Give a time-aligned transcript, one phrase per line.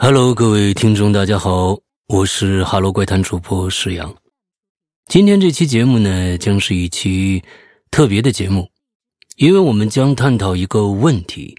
[0.00, 4.14] Hello，各位听众，大家好，我是哈喽怪谈主播石阳。
[5.06, 7.42] 今天这期节目呢，将是一期
[7.90, 8.70] 特别的节目，
[9.38, 11.56] 因为我们将探讨一个问题：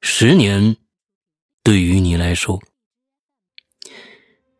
[0.00, 0.76] 十年
[1.62, 2.60] 对于你来说。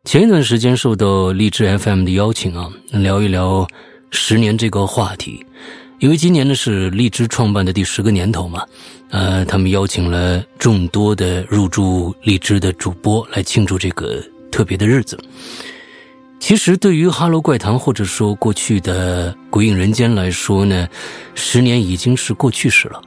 [0.04, 3.66] 前一段时间受到荔枝 FM 的邀请啊，聊一聊
[4.12, 5.44] 十年这个话题。
[6.02, 8.66] 因为今年呢是荔枝创办的第十个年头嘛，
[9.10, 14.20] 呃，他们邀请了众多的入驻荔枝的主播来庆祝这个
[14.50, 15.16] 特别的日子。
[16.40, 20.88] 其实对于《哈喽怪谈》或者说过去的《鬼影人间》来说呢，
[21.36, 23.00] 十年已经是过去式了。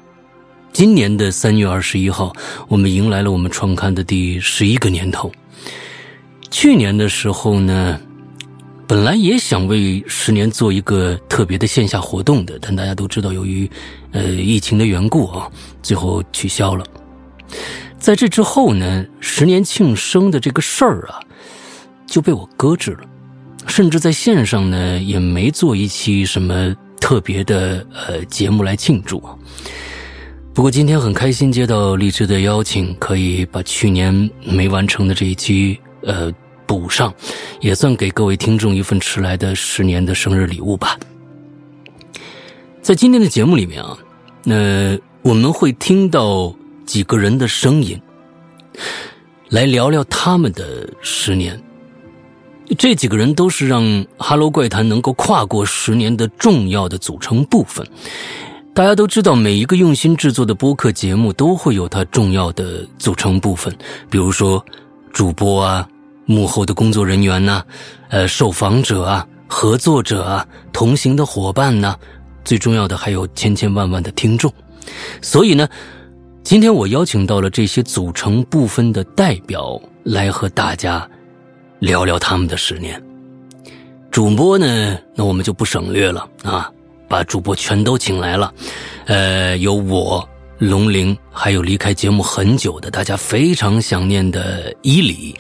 [0.72, 2.34] 今年的三月二十一号，
[2.70, 5.30] 我们迎来了我们创刊的第十一个年头。
[6.50, 8.00] 去年的时候呢。
[8.88, 13.70] 本来也想为十年做一个特别的线下活动的，但大家都知道，由于
[14.12, 15.50] 呃疫情的缘故啊，
[15.82, 16.86] 最后取消了。
[17.98, 21.20] 在这之后呢，十年庆生的这个事儿啊，
[22.06, 23.00] 就被我搁置了，
[23.66, 29.20] 甚至在线上呢也没做一期什么特别的呃节目来庆祝。
[30.54, 36.32] 不过今天很开心接到荔枝的邀请，可以把去年没完成的这一期呃。
[36.66, 37.14] 补上，
[37.62, 40.98] 也算给各位听众一份迟来的十年的生日礼物吧。
[42.82, 43.98] 在今天的节目里面啊，
[44.44, 46.54] 那我们会听到
[46.86, 48.00] 几个人的声音，
[49.50, 51.60] 来聊聊他们的十年。
[52.78, 53.84] 这几个人都是让
[54.18, 57.86] 《哈喽怪谈》能够跨过十年的重要的组成部分。
[58.74, 63.76] 大家都知道，每一个用心制作的播客节目都会有它重要的组成部分，
[64.10, 64.64] 比如说
[65.12, 65.88] 主播啊。
[66.26, 67.64] 幕后的工作人员呢，
[68.10, 71.96] 呃，受访者啊，合作者啊，同行的伙伴呢，
[72.44, 74.52] 最重要的还有千千万万的听众。
[75.22, 75.68] 所以呢，
[76.44, 81.08] 今天我邀请到了这些组成部分的代表来和大家
[81.80, 83.02] 聊聊他们的十年。
[84.10, 86.72] 主播呢，那我们就不省略了啊，
[87.08, 88.54] 把主播全都请来了，
[89.06, 90.28] 呃，有我。
[90.58, 95.36] 龙玲，还有离开节目很久的大家非常想念的伊里，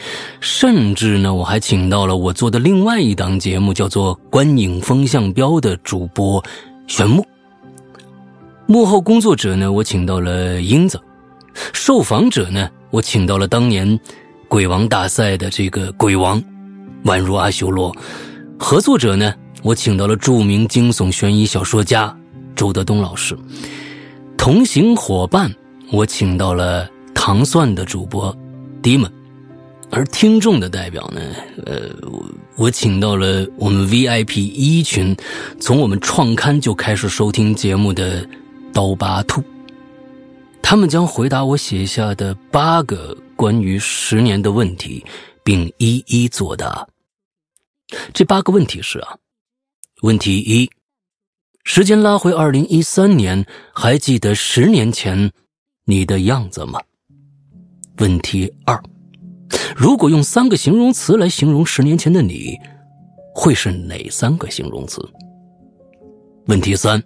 [0.46, 6.42] 甚至呢，我还请到了我做的另外一档节目，叫做《观影风向标》的主播
[6.86, 7.26] 玄木。
[8.68, 11.00] 幕后工作者呢，我请到了英子；
[11.74, 14.00] 受访者呢，我请到了当年
[14.48, 16.40] 鬼王大赛的这个鬼王，
[17.06, 17.92] 宛如阿修罗；
[18.60, 22.16] 合作者呢，我请到了著名惊悚悬疑小说家
[22.56, 23.36] 周德东老师。
[24.38, 25.52] 同行伙伴，
[25.92, 28.32] 我请到了糖蒜的主播
[28.84, 29.10] Dimon，
[29.96, 31.22] 而听众的代表呢，
[31.66, 31.90] 呃，
[32.58, 35.16] 我请到了我们 VIP 一群，
[35.58, 38.28] 从我们创刊就开始收听节目的
[38.74, 39.42] 刀疤兔，
[40.62, 45.02] 他们将回答我写下的八个关于十年的问题，
[45.46, 46.86] 并一一作答。
[48.14, 49.16] 这八个问题是啊，
[50.02, 50.70] 问题一。
[51.64, 55.32] 时间拉回二零一三年，还记得十年前
[55.86, 56.82] 你的样子吗？
[58.00, 58.78] 问题二：
[59.76, 62.58] 如果用三个形容词来形容十年前的你，
[63.34, 65.02] 会是哪三个形容词？
[66.48, 67.02] 问题三：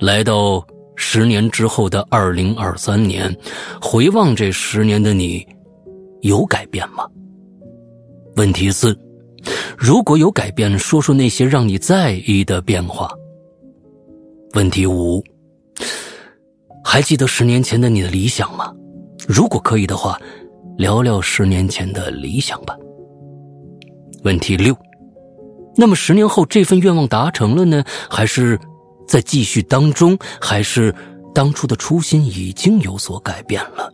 [0.00, 0.64] 来到
[0.96, 3.34] 十年之后的二零二三年，
[3.80, 5.46] 回望这十年的你，
[6.22, 7.06] 有改变吗？
[8.36, 8.98] 问题四：
[9.76, 13.10] 如果有改变，说说那些让你在意的变化。
[14.54, 15.22] 问题五：
[16.82, 18.72] 还记得十年前的你的理想吗？
[19.28, 20.20] 如果可以的话，
[20.80, 22.74] 聊聊十年前的理想吧。
[24.24, 24.74] 问题六：
[25.76, 28.58] 那么十年后这份愿望达成了呢，还是
[29.06, 30.18] 在继续当中？
[30.40, 30.94] 还是
[31.34, 33.92] 当初的初心已经有所改变了？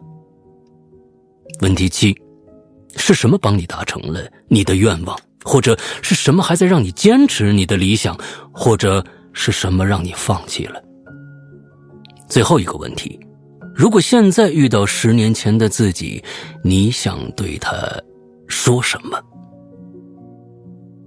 [1.60, 2.16] 问题七：
[2.94, 5.18] 是什么帮你达成了你的愿望？
[5.44, 8.16] 或者是什么还在让你坚持你的理想？
[8.52, 9.04] 或者？
[9.38, 10.82] 是什么让你放弃了？
[12.26, 13.20] 最后一个问题：
[13.76, 16.24] 如果现在遇到十年前的自己，
[16.64, 17.76] 你想对他
[18.48, 19.22] 说什么？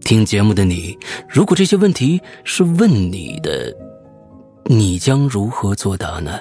[0.01, 0.95] 听节目的你，
[1.27, 3.75] 如果这些问题是问你的，
[4.65, 6.39] 你将如何作答呢？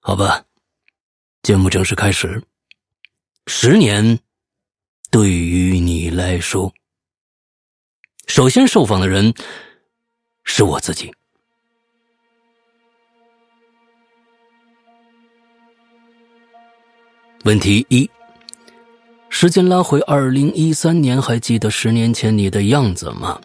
[0.00, 0.44] 好吧，
[1.44, 2.42] 节目正式开始。
[3.46, 4.18] 十年，
[5.08, 6.72] 对于你来说。
[8.26, 9.32] 首先受访的人
[10.42, 11.12] 是我自己。
[17.44, 18.08] 问题一：
[19.30, 23.40] 时间拉回二零一三年，还记得十年前你的样子吗？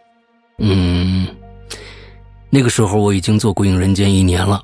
[0.57, 1.25] 嗯，
[2.49, 4.61] 那个时候我已经做《鬼影人间》一年了，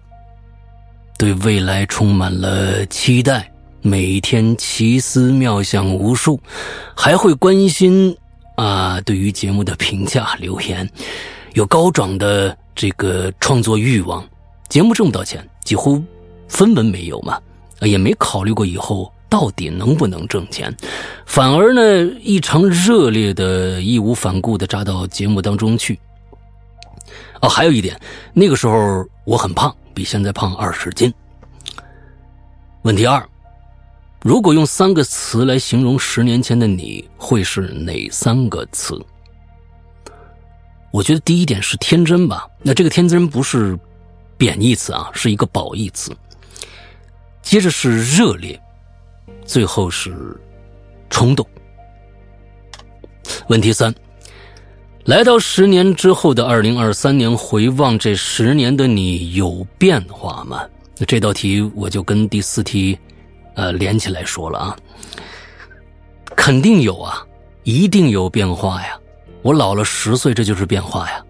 [1.18, 3.50] 对未来充满了期待，
[3.82, 6.38] 每天奇思妙想无数，
[6.94, 8.14] 还会关心
[8.58, 10.90] 啊对于节目的评价留言，
[11.54, 14.28] 有高涨的这个创作欲望。
[14.68, 16.04] 节目挣不到钱，几乎
[16.50, 17.40] 分文没有嘛，
[17.80, 20.76] 也没考虑过以后到底能不能挣钱，
[21.26, 25.98] 反而呢异常热烈的、义无反顾的扎到节目当中去。
[27.42, 27.98] 哦，还有一点，
[28.34, 31.12] 那个时候我很胖，比现在胖二十斤。
[32.82, 33.26] 问题二，
[34.22, 39.00] 如果用三个词来形容十年前的你，会是哪三个词？
[40.92, 42.46] 我觉得第一点是天真吧。
[42.62, 43.80] 那这个天真不是
[44.38, 46.12] 贬义词啊，是一个褒义词。
[47.42, 48.62] 接着是热烈，
[49.52, 50.16] 最后是
[51.10, 51.46] 冲动。
[53.50, 53.94] 问题三，
[55.04, 60.66] 来到十年之后的二零二三年，回望这十年的你，有变化吗？
[61.06, 62.98] 这道题我就跟第四题，
[63.56, 64.78] 呃，连起来说了啊，
[66.34, 67.22] 肯定有啊，
[67.64, 68.98] 一定有变化呀。
[69.42, 71.26] 我老了十岁，这就是变化呀。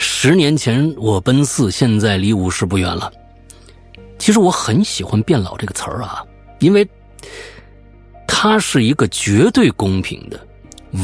[0.00, 3.12] 十年前我奔四，现在离五十不远了。
[4.18, 6.24] 其实我很喜欢“变老”这个词儿啊，
[6.58, 6.84] 因为
[8.26, 10.46] 它是一个绝对公平的、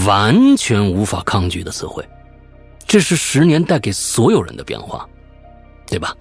[0.06, 2.04] 完全无法抗拒的词汇。
[2.86, 5.08] 这是十年带给所有人的变化，
[5.86, 6.14] 对吧？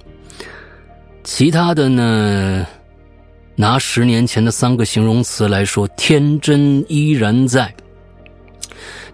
[1.24, 2.66] 其他的呢？
[3.56, 7.76] 拿十年前的三个形容词来说，天真依然在，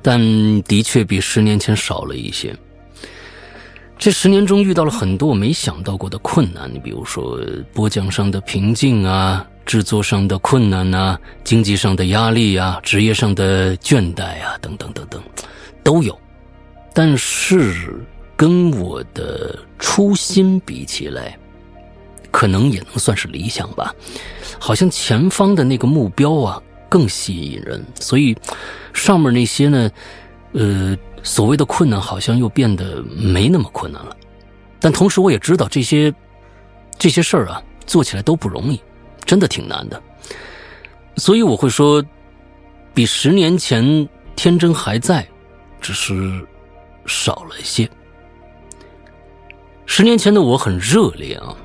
[0.03, 0.19] 但
[0.63, 2.55] 的确比十年前少了一些。
[4.05, 7.41] 这十年中遇到了很多我没想到过的困难，你比如说
[7.73, 15.19] 播讲上的瓶颈啊，制作上的困难啊，经济上的压力啊，职业上的倦怠啊，等等等等，
[15.83, 16.15] 都有。
[16.93, 17.99] 但是
[18.37, 21.35] 跟我的初心比起来，
[22.29, 23.91] 可能也能算是理想吧，
[24.59, 28.37] 好像前方的那个目标啊更吸引人，所以
[28.93, 29.89] 上面那些呢，
[30.55, 34.15] 呃，所谓的困难好像又变得没那么困难了。
[34.79, 36.13] 但同时我也知道这些
[36.97, 38.81] 这些事儿啊做起来都不容易，
[39.25, 40.01] 真的挺难的。
[41.17, 42.03] 所以我会说，
[42.93, 45.27] 比十年前天真还在，
[45.81, 46.45] 只是
[47.05, 47.89] 少了一些。
[49.85, 51.55] 十年前的我很热烈啊。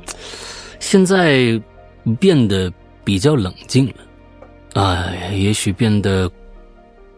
[0.78, 1.60] 现在
[2.18, 2.72] 变得
[3.04, 3.94] 比较冷静了，
[4.74, 6.30] 哎，也许变得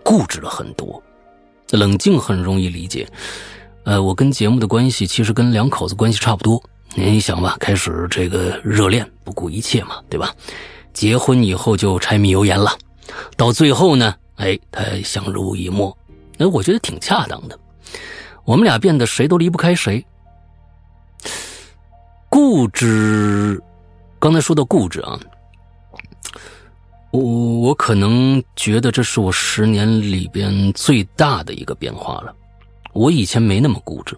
[0.03, 1.01] 固执了很多。
[1.73, 3.09] 冷静很容易理解，
[3.85, 6.63] 呃，我跟节目的关系其实跟两口子关系差不多。
[6.95, 10.35] 你想吧，开始这个热恋，不顾一切嘛，对吧？
[10.93, 12.71] 结婚以后就柴米油盐了，
[13.35, 15.97] 到最后呢，哎，他相濡以沫，
[16.37, 17.59] 哎，我觉得挺恰当的。
[18.45, 20.05] 我们俩变得谁都离不开谁。
[22.29, 23.59] 固执，
[24.19, 25.19] 刚才说到固执啊，
[27.13, 32.35] 我我可能觉得这是我十年里边最大的一个变化了。
[32.93, 34.17] 我以前没那么固执，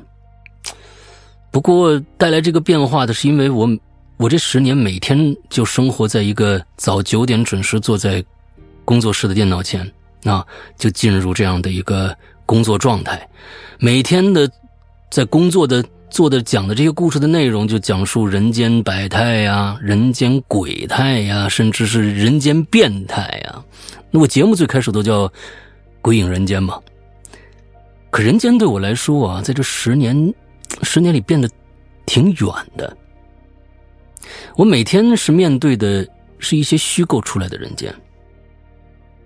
[1.51, 3.69] 不过带来这个变化的是因为我
[4.17, 8.25] 我这十年每天就生活在一个早九点准时坐在
[8.85, 9.93] 工作室的电脑前，
[10.25, 10.47] 啊，
[10.79, 12.17] 就进入这样的一个
[12.47, 13.29] 工作状态，
[13.79, 14.51] 每天的
[15.11, 15.85] 在工作的。
[16.15, 23.65] 做的讲的这些故事的内容，就讲述人间百态呀，人间鬼态呀，甚至是人间变态呀。
[24.13, 25.27] 那我节目最开始都叫
[26.01, 26.81] 《鬼影人间》嘛。
[28.11, 30.33] 可人间对我来说啊，在这十年，
[30.83, 31.51] 十年里变得
[32.07, 32.97] 挺远的。
[34.55, 36.07] 我每天是面对的
[36.39, 37.93] 是一些虚构出来的人间，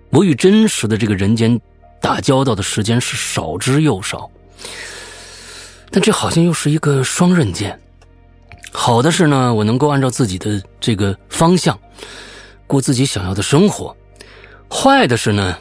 [0.09, 1.61] 我与真实的这个人间
[2.01, 4.27] 打交道的时间是少之又少。
[5.91, 7.79] 但这好像又是一个双刃剑。
[8.71, 11.77] 好的是呢，我能够按照自己的这个方向
[12.67, 13.95] 过自己想要的生活；
[14.69, 15.57] 坏的是呢，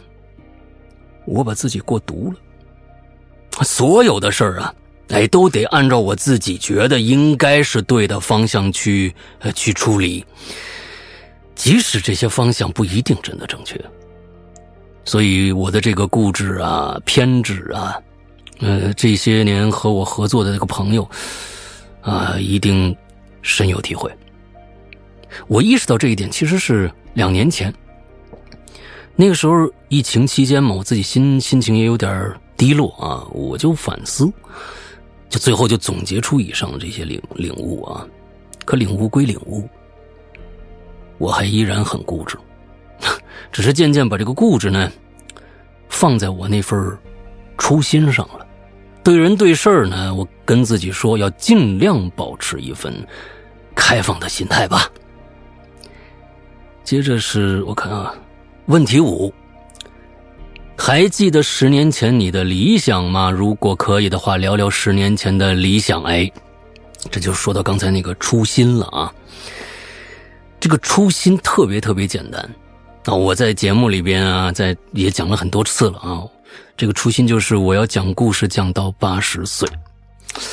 [1.25, 3.65] 我把自己过毒了。
[3.65, 4.75] 所有的事儿啊，
[5.09, 10.25] 哎，都得按照我自己觉得应该是对的方向去呃去处理，
[11.55, 13.83] 即使这些方向不一定真的正确。
[15.07, 17.99] 所以我的这个固执啊、偏执啊。
[18.61, 21.09] 呃，这些年和我合作的那个朋友，
[22.01, 22.95] 啊，一定
[23.43, 24.13] 深有体会。
[25.47, 27.73] 我意识到这一点，其实是两年前。
[29.15, 34.33] 那个时候疫情期间嘛，我自己心心情也有点低落啊，我就反思，
[35.29, 38.07] 就最后就总结出以上这些领领悟啊。
[38.65, 39.69] 可领悟归领悟，
[41.19, 42.37] 我还依然很固执，
[43.51, 44.91] 只是渐渐把这个固执呢，
[45.89, 46.97] 放在我那份
[47.57, 48.47] 初心上了。
[49.03, 52.93] 对人对事儿呢，我跟自己说要尽量保持一份
[53.75, 54.91] 开放的心态吧。
[56.85, 58.15] 接着是我看啊，
[58.67, 59.33] 问题五，
[60.77, 63.31] 还记得十年前你的理想吗？
[63.31, 66.03] 如果可以的话，聊聊十年前的理想。
[66.05, 66.31] 哎，
[67.11, 69.13] 这就说到刚才那个初心了啊。
[70.61, 72.43] 这个初心特别特别简单
[73.05, 73.15] 啊！
[73.15, 76.25] 我在节目里边啊，在也讲了很多次了啊。
[76.79, 79.69] 这个初心就是我要讲故事讲到八十岁，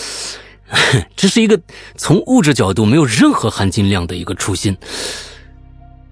[1.15, 1.57] 这是一个
[1.95, 4.75] 从物质角度没有任何含金量的一个初心。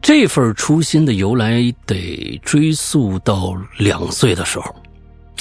[0.03, 4.75] 这份初心的由来得追溯到两岁的时候，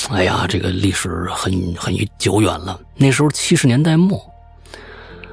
[0.09, 2.81] 哎呀，这个历史很很久远了。
[2.97, 4.19] 那时候七十年代末，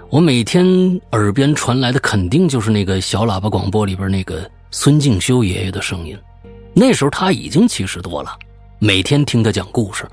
[0.10, 0.68] 我每天
[1.14, 6.18] 耳边传来的肯定就是那个小喇叭广播里边那个孙敬修爷爷的声音。
[6.74, 8.38] 那时候他已经七十多了，
[8.80, 10.08] 每天听他讲故事，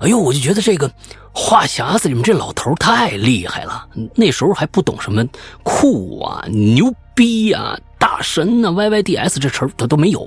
[0.00, 0.90] 哎呦，我就觉得这个
[1.32, 3.88] 话匣子里面这老头太厉害了。
[4.14, 5.26] 那时候还不懂什么
[5.62, 7.78] 酷啊、牛逼呀。
[7.98, 10.26] 大神呐，YYDS 这词儿他都没有，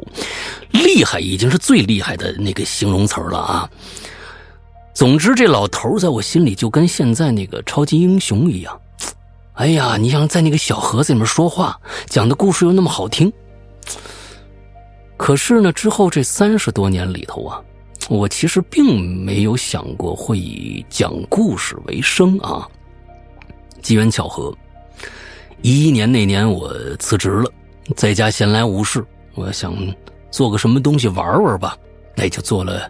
[0.72, 3.70] 厉害已经是最厉害的那个形容词了啊。
[4.94, 8.80] 总之，这老头在我心里就跟现在那个超级英雄一样。
[9.54, 13.32] 哎呀，你想在那个小盒子里面说话，讲的故事又那么好听。
[15.18, 17.60] 可是呢，之后这三十多年里头啊，
[18.10, 22.68] 我其实并没有想过会以讲故事为生啊。
[23.82, 24.56] 机缘巧合，
[25.62, 27.52] 一一年那年我辞职了。
[27.96, 29.04] 在家闲来无事，
[29.36, 29.76] 我想
[30.32, 31.78] 做个什么东西玩玩吧，
[32.16, 32.90] 那就做了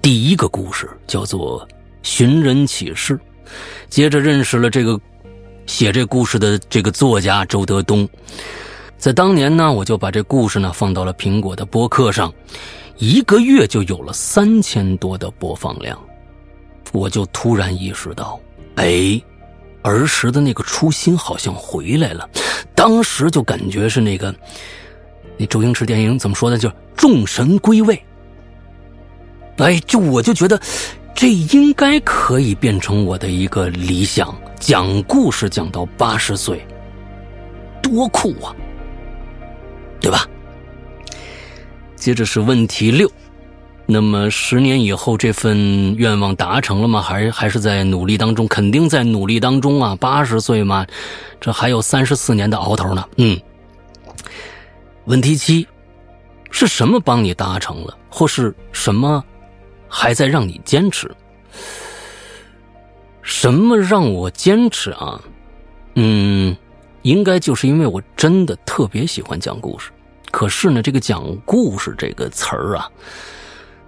[0.00, 1.60] 第一个故事，叫做
[2.02, 3.14] 《寻人启事》。
[3.88, 4.98] 接着认识了这个
[5.66, 8.08] 写这故事的这个作家周德东，
[8.96, 12.32] 在当年呢，我就把这故事呢放到了苹果的播客上，
[12.98, 15.98] 一个月就有了三千多的播放量，
[16.92, 18.38] 我就突然意识到，
[18.76, 19.20] 哎。
[19.82, 22.28] 儿时的那个初心好像回来了，
[22.74, 24.34] 当时就感觉是那个，
[25.36, 26.58] 那周星驰电影怎么说的？
[26.58, 27.96] 就众神归位。
[29.58, 30.60] 哎，就我就觉得，
[31.14, 36.66] 这应该可以变成我的一个理想，讲故事讲到八十岁，
[37.80, 38.50] 多酷啊，
[40.00, 40.26] 对吧？
[41.96, 43.10] 接着是问题六。
[43.88, 47.00] 那么十年以后，这份愿望达成了吗？
[47.00, 48.46] 还还是在努力当中？
[48.48, 49.96] 肯定在努力当中啊！
[49.96, 50.84] 八十岁嘛，
[51.40, 53.08] 这还有三十四年的熬头呢。
[53.16, 53.38] 嗯。
[55.04, 55.64] 问题七，
[56.50, 59.24] 是什么帮你达成了，或是什么
[59.88, 61.08] 还在让你坚持？
[63.22, 65.20] 什么让我坚持啊？
[65.94, 66.56] 嗯，
[67.02, 69.90] 应该就是因为我真的特别喜欢讲故事。
[70.36, 72.86] 可是呢，这个讲故事这个词儿啊。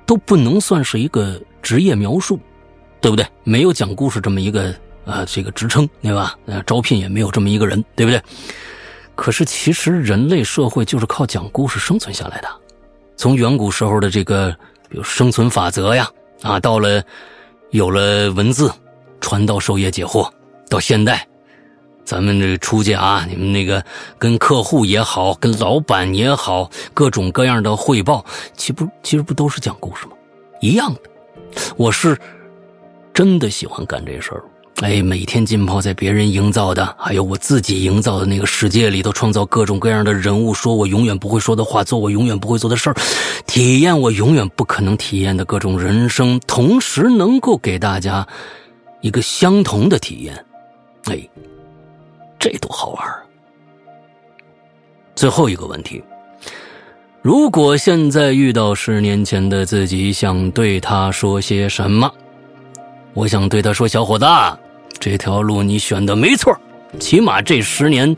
[0.07, 2.41] 都不能算是一个职业描述，
[2.99, 3.27] 对不对？
[3.45, 4.75] 没有讲故事这么一个
[5.05, 6.35] 啊，这个职称，对吧？
[6.47, 8.19] 呃，招聘也没有这么一个人，对不对？
[9.15, 12.49] 可是其实人类社会就是靠讲故事生存下来的。
[13.19, 14.51] 从远古时候的这个，
[14.89, 17.03] 比如生存法则呀，啊，到了
[17.73, 18.73] 有了文字，
[19.21, 20.27] 传道授业解惑，
[20.71, 21.29] 到现代。
[22.09, 23.85] 咱们这出去啊，你们那个
[24.19, 28.25] 跟客户也好，跟老板也好，各种各样的汇报，
[28.57, 30.13] 岂不其实不都是讲故事吗？
[30.63, 31.01] 一样的，
[31.77, 32.19] 我是
[33.13, 34.43] 真的喜欢干这事儿。
[34.81, 42.97] 哎，每天浸泡在别人营造的，还有我自己营造的那个世界里头，创造各种各样的人物，说我永远不会说的话，做我永远不会做的事儿，
[43.47, 48.27] 体验我永远不可能体验的各种人生，同时能够给大家
[49.03, 50.35] 一个相同的体验。
[51.05, 51.21] 哎。
[52.39, 53.23] 这多好玩啊！
[55.15, 56.03] 最后一个问题：
[57.23, 62.11] 如果现在遇到十年前的自己，想对他说些什么？
[63.15, 64.25] 我想对他说：“小伙子，
[65.01, 66.57] 这条路你选的没错，
[67.01, 68.15] 起码这十年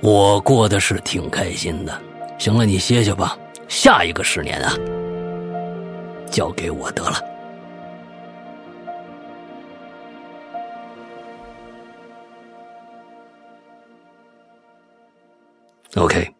[0.00, 2.00] 我过得是挺开心的。
[2.36, 3.38] 行了，你歇歇吧，
[3.68, 4.76] 下一个十年啊，
[6.30, 7.18] 交给我得了。”
[15.94, 16.34] OK，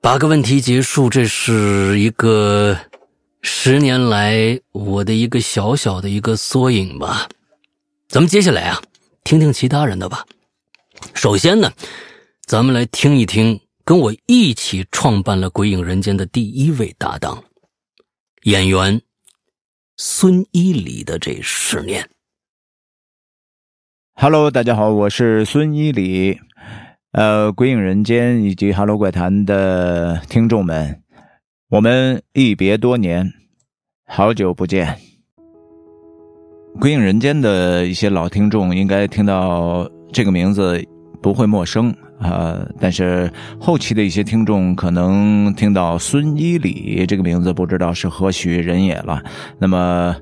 [0.00, 2.78] 八个问题结束，这是一个
[3.42, 7.28] 十年来我的一个小小的一个缩影吧。
[8.08, 8.80] 咱们接下来啊，
[9.24, 10.24] 听听其他人的吧。
[11.12, 11.72] 首先呢，
[12.46, 17.42] 咱们来听一听跟我一起创办了《鬼影人间》的第一位搭档
[18.44, 19.02] 演员
[19.96, 22.08] 孙一礼的这十年。
[24.14, 26.38] Hello，大家好，我是孙一礼。
[27.12, 31.02] 呃，鬼影人间以及 Hello 怪谈的听众们，
[31.68, 33.30] 我们一别多年，
[34.06, 34.96] 好久不见。
[36.80, 40.82] 鬼影人间的一些老听众应该听到这个名字
[41.20, 49.22] 不会陌生呃，但是后期的一些听众可能听到孙一礼这个名字，不知道是何许人也了。
[49.58, 50.16] 那么，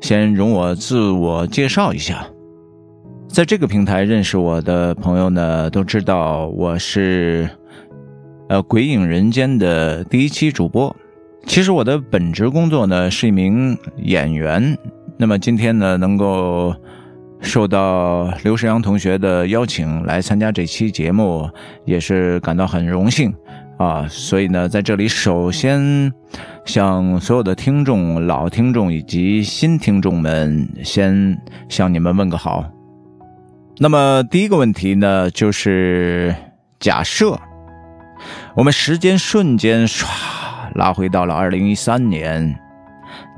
[0.00, 2.24] 先容我自我介绍一下，
[3.32, 7.48] 在这个平台认识我的朋友呢，都知道我是
[8.48, 10.94] 呃《鬼影人间》的第一期主播。
[11.46, 14.76] 其实我的本职工作呢是一名演员。
[15.16, 16.74] 那么今天呢，能够。
[17.42, 21.48] 受到刘世阳同学的邀请来参加这期节目，
[21.86, 23.32] 也是感到很荣幸
[23.78, 24.06] 啊！
[24.10, 26.12] 所以呢，在这里首先
[26.66, 31.34] 向所有的听众、老听众以及新听众们，先
[31.70, 32.62] 向你们问个好。
[33.82, 36.36] 那么第一个问题呢，就是
[36.78, 37.40] 假设
[38.54, 40.04] 我们时间瞬间唰
[40.74, 42.60] 拉回到了二零一三年，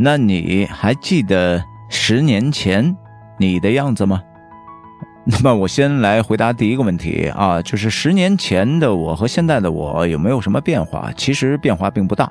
[0.01, 2.97] 那你还记得十年前？
[3.39, 4.21] 你的样子吗？
[5.25, 11.12] 那么我先来回答第一个问题啊，就是十年前的我和现在的我有没有什么变化？
[11.17, 12.29] 其实变化并不大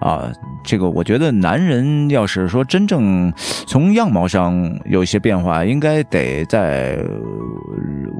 [0.00, 0.30] 啊。
[0.62, 3.32] 这个我觉得男人要是说真正
[3.66, 6.96] 从样貌上有一些变化，应该得在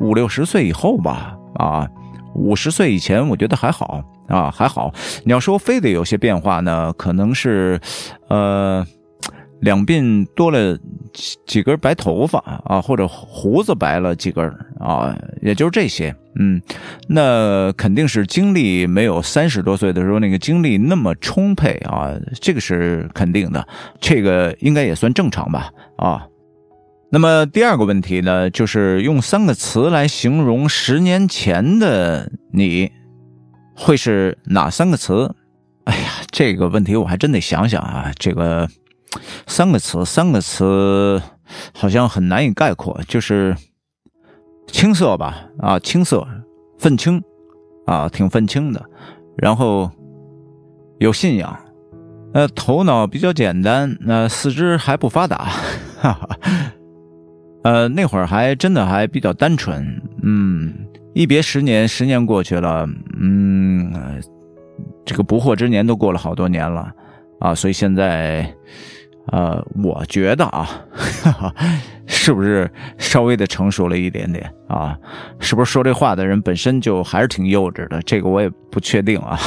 [0.00, 1.86] 五六十岁以后吧啊。
[2.34, 4.92] 五十岁以前我觉得还好啊，还好。
[5.24, 7.80] 你要说非得有些变化呢，可能是
[8.28, 8.84] 呃。
[9.60, 10.78] 两鬓多了
[11.46, 14.44] 几根白头发啊，或者胡子白了几根
[14.78, 16.14] 啊，也就是这些。
[16.40, 16.62] 嗯，
[17.08, 23.66] 那肯定是精力没有三十多岁的时候那个精力那么充沛啊，这个是肯定的，
[24.00, 26.24] 这个应该也算正常吧啊。
[27.10, 32.92] 那么第二个问题呢，就是用三个词来形容十年前的你，
[33.74, 35.34] 会是哪三个词？
[35.84, 38.68] 哎呀，这个问题我还真得想想啊，这个。
[39.46, 41.20] 三个词，三个词，
[41.74, 43.56] 好像很难以概括，就是
[44.66, 46.26] 青涩吧，啊，青涩，
[46.78, 47.22] 愤青，
[47.86, 48.84] 啊，挺愤青的，
[49.36, 49.90] 然后
[50.98, 51.58] 有信仰，
[52.34, 55.46] 呃，头脑比较简单，那四肢还不发达，
[55.98, 56.36] 哈哈，
[57.64, 60.72] 呃，那会儿还真的还比较单纯，嗯，
[61.14, 62.86] 一别十年，十年过去了，
[63.18, 63.90] 嗯，
[65.06, 66.92] 这个不惑之年都过了好多年了，
[67.40, 68.54] 啊，所以现在。
[69.30, 70.68] 呃，我觉得啊，
[71.22, 71.54] 哈 哈
[72.06, 74.98] 是不是稍微的成熟了一点点啊？
[75.38, 78.00] 是不是说这话的人本身就还是挺幼稚的？
[78.02, 79.38] 这个我也不确定啊。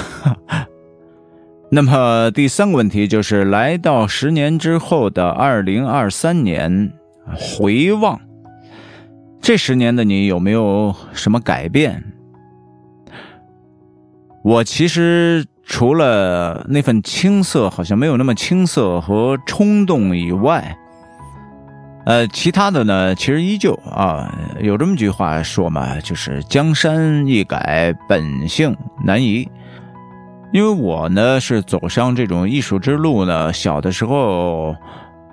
[1.72, 6.94] 那么第三个问题就是，来到十年之后的二零二三年，
[7.36, 8.20] 回望
[9.42, 12.04] 这十年的你有没有什么改变？
[14.44, 15.46] 我其实。
[15.72, 20.78] 除了那份青涩，好像没有那么青涩和冲动以外，
[22.06, 24.30] 呃，其他的呢，其实依旧啊，
[24.60, 29.50] 有这么句话说嘛，就是江山易改，本性难移。
[30.52, 34.76] 因为我呢是走上这种艺术之路呢，小的时候。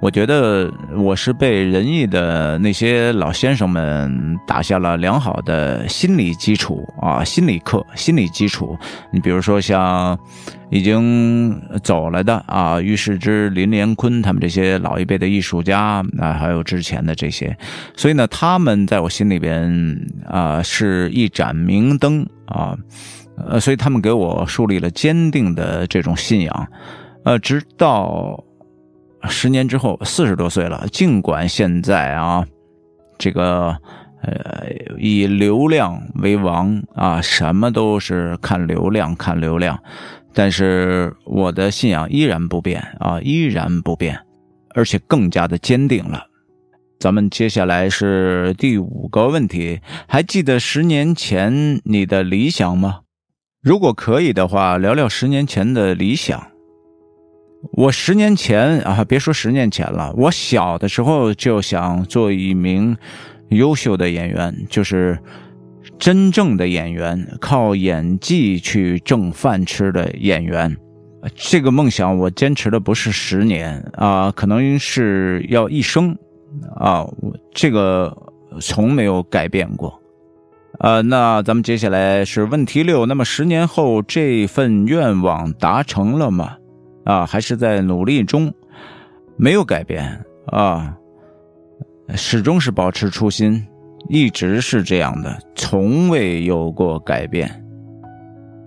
[0.00, 8.78] 我觉得我是被仁义的那些老先生们打下了良好的心理基础啊，心理课、心理基础。
[9.12, 10.16] 你比如说像
[10.70, 17.56] 已经走了的啊，于世之、林连坤他们这些老一辈的艺术家啊，还有之前的这些，
[17.96, 22.76] 所以呢，他们在我心里边啊是一盏明灯啊，
[23.48, 26.68] 呃，所以他们给我树立了坚定的这种信仰，
[27.24, 28.44] 呃，直到。
[29.28, 30.86] 十年之后，四十多岁了。
[30.90, 32.44] 尽管现在啊，
[33.18, 33.76] 这个
[34.22, 39.78] 呃以流量为王啊，什么都是看流量，看流量。
[40.34, 44.18] 但是我的信仰依然不变啊，依然不变，
[44.74, 46.24] 而且更加的坚定了。
[47.00, 53.00] 咱们接下来是第五个问题，还记得十年前你的理想吗？
[53.62, 56.48] 如果可以的话，聊聊十年前的理想。
[57.72, 62.96] 我十年前啊，别说十年前了，我小的时候就想做一名
[63.48, 65.18] 优秀的演员，就是
[65.98, 70.76] 真正的演员，靠演技去挣饭吃的演员。
[71.34, 76.16] 这个梦想我坚持的不是十年啊，可能是要一生
[76.76, 78.16] 啊，我这个
[78.60, 80.00] 从没有改变过。
[80.78, 86.56] 呃，那咱们接下来是问题六，那么十年后这份愿望达成了吗？
[87.08, 88.52] 啊，还是在努力中，
[89.38, 90.94] 没有改变啊，
[92.14, 93.66] 始终是保持初心，
[94.10, 97.64] 一直是这样的，从未有过改变。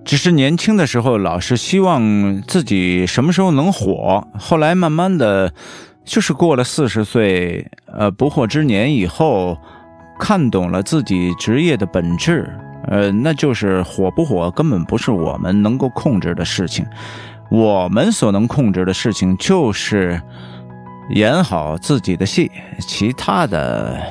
[0.04, 5.54] 只是年轻的时候老是希望自己什么时候能火，后来慢慢的，
[6.04, 9.56] 就是过了四十岁，呃，不惑之年以后，
[10.20, 12.52] 看懂了自己职业的本质，
[12.88, 16.84] 呃，那就是火不火根本不是我们能够控制的事情，
[17.52, 20.22] 我们所能控制的事情就是
[21.10, 24.02] 演好自己的戏，其他的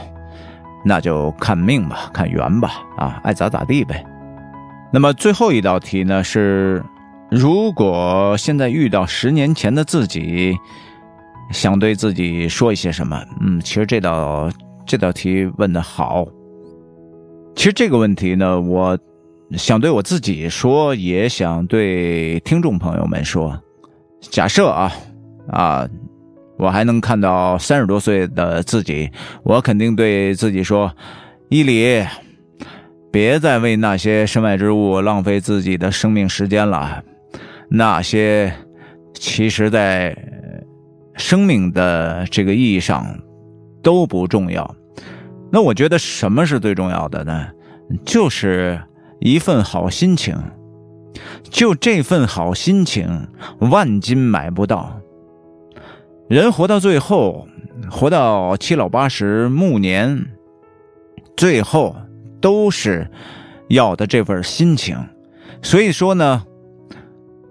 [0.85, 4.05] 那就看命吧，看缘吧，啊，爱咋咋地呗。
[4.93, 6.85] 那么最后一道题呢是，
[7.31, 10.55] 如果现在遇到十年前的自己，
[11.51, 13.25] 想对自己说一些什么？
[13.41, 14.51] 嗯，其实这道
[14.85, 16.27] 这道题问的好。
[17.57, 18.99] 其实这个问题呢，我
[19.57, 23.61] 想对我自己说，也想对听众朋友们说。
[24.21, 24.93] 假设啊
[25.49, 25.89] 啊，
[26.59, 29.11] 我还能看到三十多岁的自己，
[29.43, 30.95] 我肯定对自己说：
[31.49, 32.05] 伊里，
[33.11, 37.03] 别再为那些身外之物浪费自己的生命时间了。
[37.69, 38.53] 那些
[39.15, 40.17] 其实，在
[41.17, 43.07] 生命的这个意义上
[43.83, 44.77] 都不重要。
[45.51, 47.49] 那我觉得什么是最重要的呢？
[48.05, 48.81] 就是
[49.21, 50.37] 一份好心情。
[51.51, 53.29] 就这份好心情，
[53.59, 55.01] 万金买不到。
[56.29, 57.49] 人活到最后，
[57.91, 60.27] 活到七老八十、暮年，
[61.37, 61.97] 最后
[62.41, 63.11] 都是
[63.69, 64.97] 要的这份心情。
[65.61, 66.45] 所以说呢，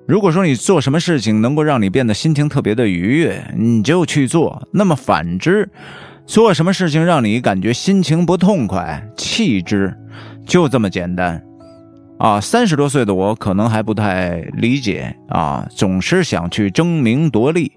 [0.08, 4.66] 如果说你做什么事情能够让你变得心情特别的愉悦，你就去做。
[4.72, 5.70] 那么反之，
[6.26, 9.94] 做什么事情让你感觉心情不痛快，弃之，
[10.46, 11.44] 就这么简单，
[12.20, 12.40] 啊！
[12.40, 17.72] 三十多岁的我可能还不太理解啊，总是想去争名夺利。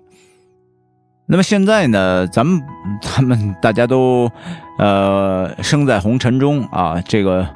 [1.25, 2.61] 那么现在呢，咱们
[3.01, 4.31] 咱们大家都，
[4.79, 7.49] 呃，生在红尘中啊，这个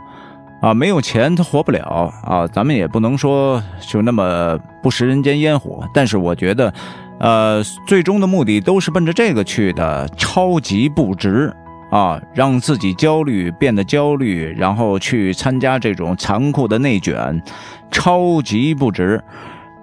[0.62, 6.72] 啊没有钱他活不了啊，咱们也不能说就那么不食人间烟火，但是我觉得。
[7.18, 11.50] 呃，最终的目的都是奔着这个去的，超级不值
[11.96, 12.20] 啊！
[12.34, 17.42] 让自己焦虑变得焦虑，然后去参加这种残酷的内卷，
[17.90, 19.18] 超级不值。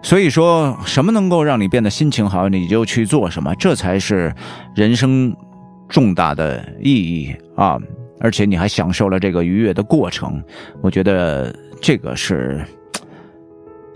[0.04, 4.32] 所以说，什么能够让你变得心情好，你就去做什么，这才是
[4.76, 5.36] 人生
[5.89, 7.80] 重大的意义啊！
[8.19, 10.39] 而且你还享受了这个愉悦的过程，
[10.84, 12.63] 我觉得这个是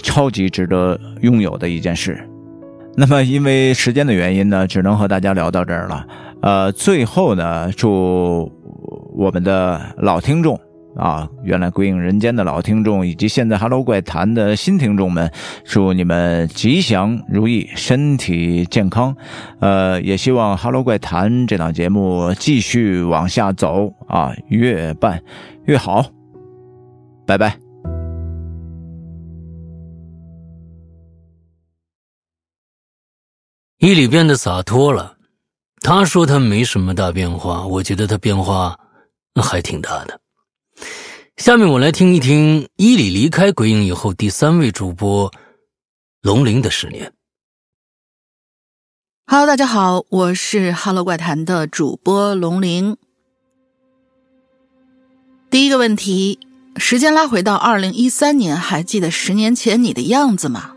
[0.01, 2.27] 超级值得拥有的一件事。
[2.95, 6.03] 那么，因为时间的原因呢，只能和大家聊到这儿了。
[6.41, 8.51] 呃，最后呢，祝
[9.13, 10.59] 我们的老听众
[10.95, 15.29] 啊，原来《鬼影人间》的老听众，以及现在《Hello 怪谈》的新听众们，
[15.65, 19.15] 祝你们吉祥如意，身体健康。
[19.59, 25.21] 呃，也希望《Hello 怪谈》这档节目继续往下走啊，越办
[25.65, 26.05] 越好。
[27.25, 27.57] 拜拜。
[33.79, 35.16] 伊里变得洒脱了，
[35.89, 38.77] 他说他没什么大变化，我觉得他变化
[39.41, 40.19] 还挺大的。
[41.37, 45.31] 下面我来听一听伊里离开鬼影以后第三位主播
[46.21, 47.13] 龙鳞的十年。
[49.27, 52.97] Hello，大家好，我是 Hello 怪谈的主播龙鳞。
[55.49, 56.37] 第一个问题，
[56.75, 60.75] 时间拉回到二零一三年，还记得十年前你的样子吗？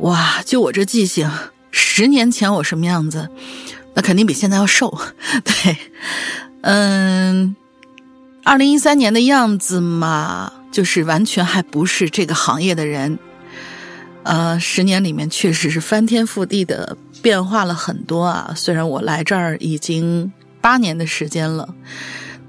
[0.00, 1.30] 哇，就我这记性。
[1.72, 3.30] 十年前我什么样子？
[3.94, 4.96] 那肯定比现在要瘦。
[5.44, 5.76] 对，
[6.62, 7.54] 嗯，
[8.44, 13.18] 二零一三年的样子嘛，就是完全还不是这个行业的人。
[14.22, 18.52] 呃，十年里面确实是翻天覆地的变化了很多啊。
[18.54, 21.68] 虽然我来这儿已经八年的时间了，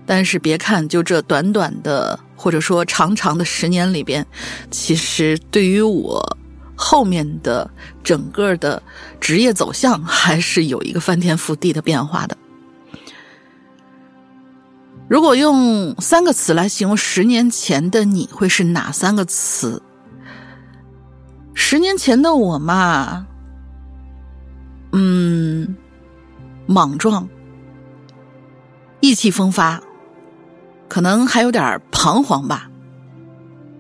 [0.05, 4.25] 但是别看就这短短的或者说长长的十年里边，
[4.69, 6.37] 其实对于我。
[6.83, 7.69] 后面的
[8.03, 8.81] 整个的
[9.19, 12.35] 职业走向还是有一个翻天覆地的变化的。
[15.07, 19.79] 如果用三个词来形容十年前的你，会是哪三个词？
[21.53, 23.27] 十年前的我嘛，
[24.91, 25.75] 嗯，
[26.65, 27.29] 莽撞、
[29.01, 29.79] 意气风发，
[30.87, 32.71] 可能还有点彷徨吧，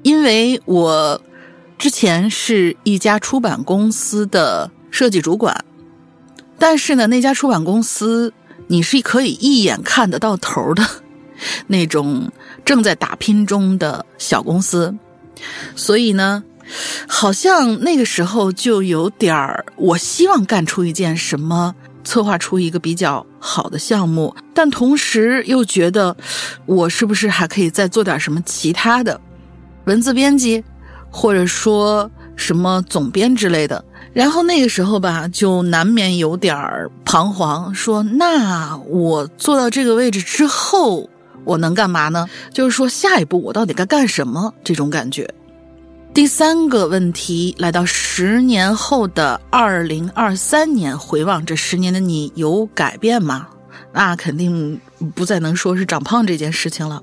[0.03, 1.19] 因为我。
[1.81, 5.65] 之前是一家出版公司的设计主管，
[6.59, 8.31] 但是呢，那家出版公司
[8.67, 10.85] 你是可以一眼看得到头的
[11.65, 12.31] 那种
[12.63, 14.95] 正在打拼中的小公司，
[15.75, 16.43] 所以呢，
[17.07, 26.15] 好像那个时候就有点儿，我希望干出一件什么，策划出一个比较好的项目，但同时又觉得
[26.67, 29.19] 我是不是还可以再做点什么其他的
[29.85, 30.63] 文字编辑。
[31.11, 41.07] 或者说什么总编之类的，然后那个时候吧，就难免有点儿彷徨，说那我做到这个位置之后，
[41.43, 42.27] 我能干嘛呢？
[42.53, 44.53] 就是说下一步我到底该干什么？
[44.63, 45.29] 这种感觉。
[46.13, 53.47] 第三个问题，来到十年后的二零二三年，回望这十年的你有改变吗？
[53.93, 54.79] 那肯定
[55.15, 57.01] 不再能说是长胖这件事情了。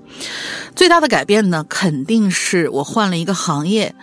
[0.74, 3.94] 最大的改变呢，肯定是我换了一个行业，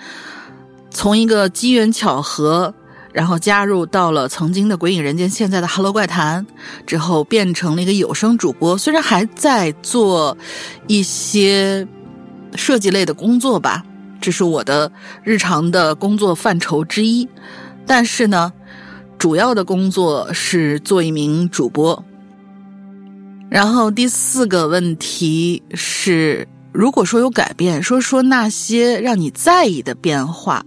[0.92, 2.74] 从一个机缘巧合，
[3.12, 6.46] 然后加入到了曾经的《鬼影人间》，现在的《Hello 怪谈》，
[6.86, 8.78] 之后变成了一个有声主播。
[8.78, 10.38] 虽然还在做
[10.88, 11.88] 一些
[12.56, 13.84] 设计类的工作吧。
[14.22, 14.92] 这是我的
[15.24, 17.28] 日常的工作范畴之一，
[17.86, 18.52] 但是呢，
[19.20, 22.04] 主要的工作是做一名主播。
[23.50, 30.66] 然后第四个问题是，如果说有改变，说说那些让你在意的变化。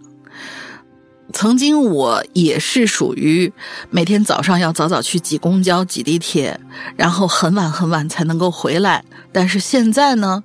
[1.33, 3.53] 曾经我也是属于
[3.91, 6.59] 每天早上要早早去挤公交、挤地铁，
[6.97, 9.05] 然后很晚很晚才能够回来。
[9.33, 10.43] 但是现在呢，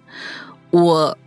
[0.72, 1.17] 我。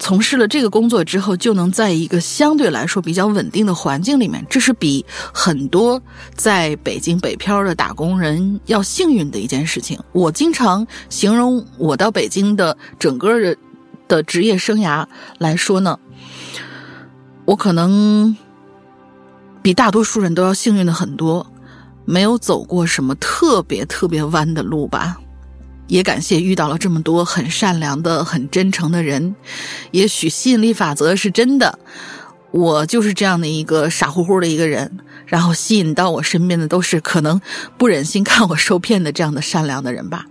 [0.00, 6.02] 从事了这个工作之后，就能在一个相对来说比较稳定的环境里面，这是比很多
[6.34, 9.98] 在北京北漂的打工人要幸运的一件事情。
[10.12, 13.56] 我经常形容我到北京的整个的
[14.08, 15.06] 的职业生涯
[15.38, 15.98] 来说呢，
[17.44, 18.36] 我可能
[19.62, 21.46] 比大多数人都要幸运的很多，
[22.04, 25.18] 没有走过什么特别特别弯的路吧。
[25.86, 29.34] 也感谢遇到了这么多很善良的、很真诚的人。
[29.90, 31.78] 也许吸引力法则是真的，
[32.50, 37.40] 我就是这样的一个傻乎乎的一个人，然后吸引到我身边的都是可能
[37.76, 40.26] 不忍心看我受骗的这样的善良的人吧。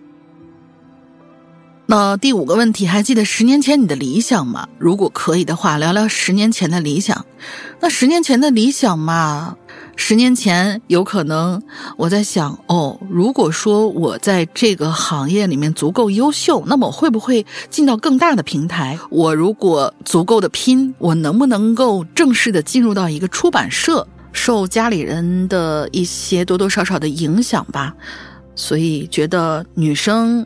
[1.86, 4.70] 那第五个问题，还记得十年前你的理想吗？
[4.80, 7.26] 如果可以的话，聊聊十年前的理想。
[7.82, 9.58] 那十年前的理想嘛？
[9.96, 11.62] 十年前，有可能
[11.98, 18.98] 我在想，哦，如果说我在这个行业里面足够优秀，那么我会不会进到更大的平台？
[19.10, 24.06] 我如果足够的拼，我能不能够正式的进入到一个出版社？
[24.34, 27.94] 受家里人的一些多多少少的影响吧，
[28.56, 30.46] 所以觉得女生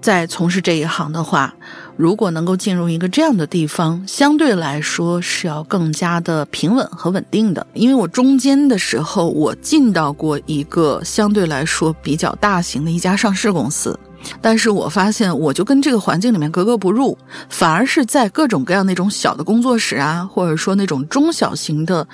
[0.00, 1.54] 在从事这一行的话。
[1.98, 7.66] 如果能够进入一个这样的地方，相对来说是要更加的平稳和稳定的。
[7.74, 13.98] 因为我中间的时候，我进到过一个相对来说比较大型的一家上市公司，
[14.40, 22.06] 但是我发现我就跟这个环境里面格格不入，反而是在各种各样那种小的工作室啊，或者说那种中小型的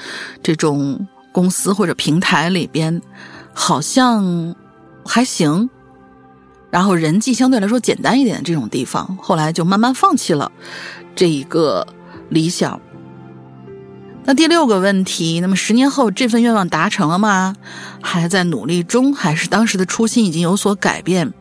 [0.42, 3.02] 这种公司或者平台里边，
[3.52, 4.56] 好像
[5.04, 5.68] 还行。
[6.74, 10.50] 然后人际相对来说简单一点的这种地方，后来就慢慢放弃了
[11.14, 11.86] 这一个
[12.28, 12.80] 理想。
[14.24, 17.54] 那第六个问题，那么十年后这份愿望达成了吗？
[18.02, 21.32] 还在努力中，还是当时的初心已经有所改变？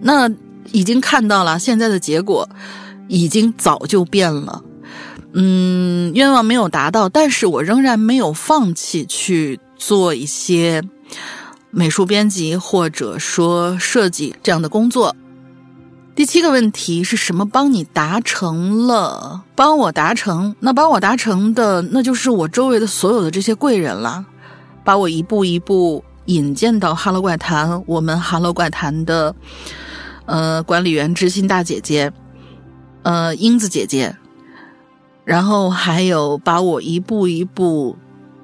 [0.00, 0.30] 那
[0.70, 2.48] 已经看到了现在的结果，
[3.08, 4.62] 已经早就变了。
[5.32, 10.80] 嗯，愿望没有达到，但是我仍然没有放弃去做一些。
[11.70, 15.14] 美术编辑或者说设计这样的工作。
[16.14, 19.44] 第七个问题是什么帮你达成了？
[19.54, 20.56] 帮我达成？
[20.58, 24.26] 那帮我达成的，那就是我周围的所有的这些贵人了，
[24.82, 29.32] 把我一步一步引荐到《哈喽怪谈》，我们《哈喽怪谈》的
[30.26, 32.12] 呃管理员知心大姐姐，
[33.02, 34.16] 呃英子姐姐，
[35.24, 37.96] 然后还有把我一步一步。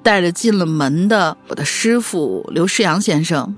[0.05, 3.55] 带着进了门的我的师傅刘世阳先生，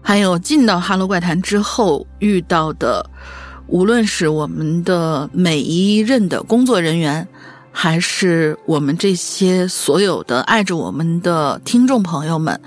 [0.00, 3.04] 还有进到《哈喽怪谈》之后遇到的，
[3.66, 7.28] 无论是我们的每一任的工作人员，
[7.70, 12.58] 还是我们这些所有的爱着我们的听众朋友们、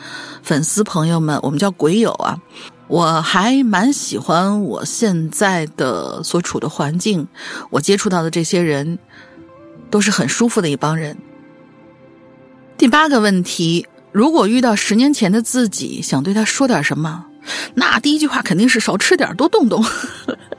[0.44, 2.40] 粉丝朋友们，我们叫鬼友啊，
[2.88, 7.28] 我还蛮喜欢我现在的所处的环境，
[7.72, 9.00] 我接触到的这些人，
[9.90, 11.18] 都是很舒服的一帮人。
[12.78, 17.26] 第八个问题：如果遇到十年前的自己，想对他说点什么？
[17.74, 19.84] 那第一句话肯定是少吃点，多动动。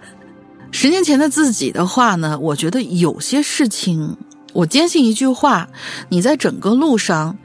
[0.73, 2.39] 十年前的自己的话呢？
[2.39, 4.17] 我觉得有些事情，
[4.55, 5.69] 我坚信一句话：
[6.09, 7.37] 你在整个路上，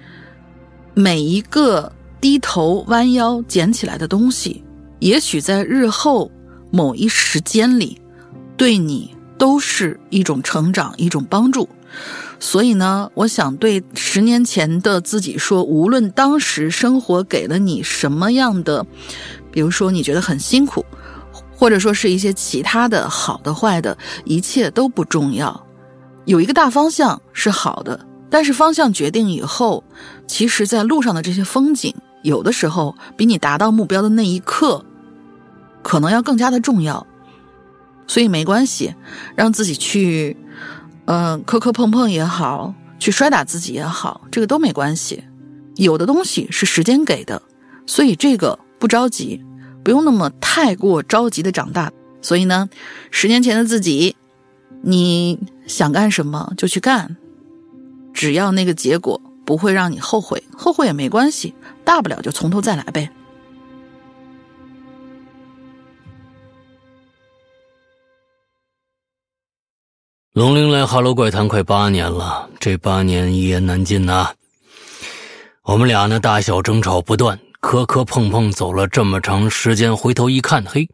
[0.93, 4.63] 每一个低头弯腰捡起来的东西，
[4.99, 6.31] 也许在日后
[6.71, 8.01] 某一时间里，
[8.55, 11.67] 对你都是一种成长，一种帮助。
[12.39, 18.85] 所以呢，我想对十年前的自己说：无论当时生活给了你什么样的，
[19.51, 20.85] 比如说你觉得很辛苦，
[21.55, 25.65] 或者说是一些其他的好的、坏的，一切都不重要。
[26.25, 27.99] 有一个大方向是好的，
[28.29, 29.83] 但是方向决定以后，
[30.27, 34.85] 其实在路上的这些风景，有的时候比你达到目标的那一刻，
[35.81, 37.07] 可能要更加的重要。
[38.07, 38.93] 所以没关系，
[39.35, 40.35] 让自己去，
[41.05, 45.23] 嗯，磕磕碰碰也好，去摔打自己也好，这个都没关系。
[45.75, 47.41] 有的东西是时间给的，
[47.85, 49.43] 所以这个不着急，
[49.83, 51.91] 不用那么太过着急的长大。
[52.21, 52.69] 所以呢，
[53.09, 54.15] 十年前的自己，
[54.83, 57.15] 你想干什么就去干，
[58.13, 63.09] 只要那个结果不会让你后悔，后悔也没关系，大不了就从头再来呗。
[70.33, 74.31] 龙陵来哈喽怪谈快八年了，这八年一言难尽呐。
[75.63, 80.87] 我们俩呢，大小争吵不断，磕磕碰碰，走了这么长时间，回头一看，嘿。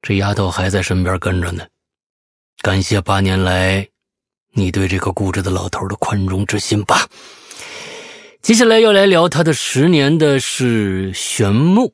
[0.00, 1.62] 这丫头还在身边跟着呢，
[2.62, 3.86] 感谢八年来
[4.54, 7.06] 你对这个固执的老头的宽容之心吧。
[8.40, 11.92] 接下来要来聊他的十年的是玄木，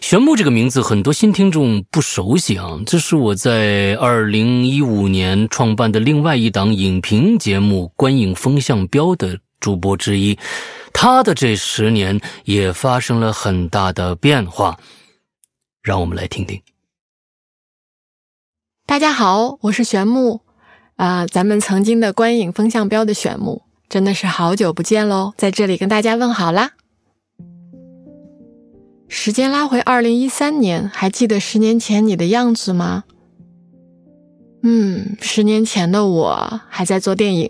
[0.00, 10.38] 玄牧这个名字很多新听众不熟悉啊，这是我在二零一五年创办的另外一档影评节目《观影风向标》的主播之一，
[10.94, 14.78] 他的这十年也发生了很大的变化，
[15.82, 16.60] 让我们来听听。
[18.86, 20.40] 大家好，我是玄牧，
[20.96, 26.72] 啊，咱们曾经的观影风向标的玄牧，真的是好久不见喽，在这里跟大家问好啦。
[29.08, 33.04] 时间拉回二零一三年，还记得十年前你的样子吗？
[34.62, 37.48] 嗯，十年前的我还在做电影。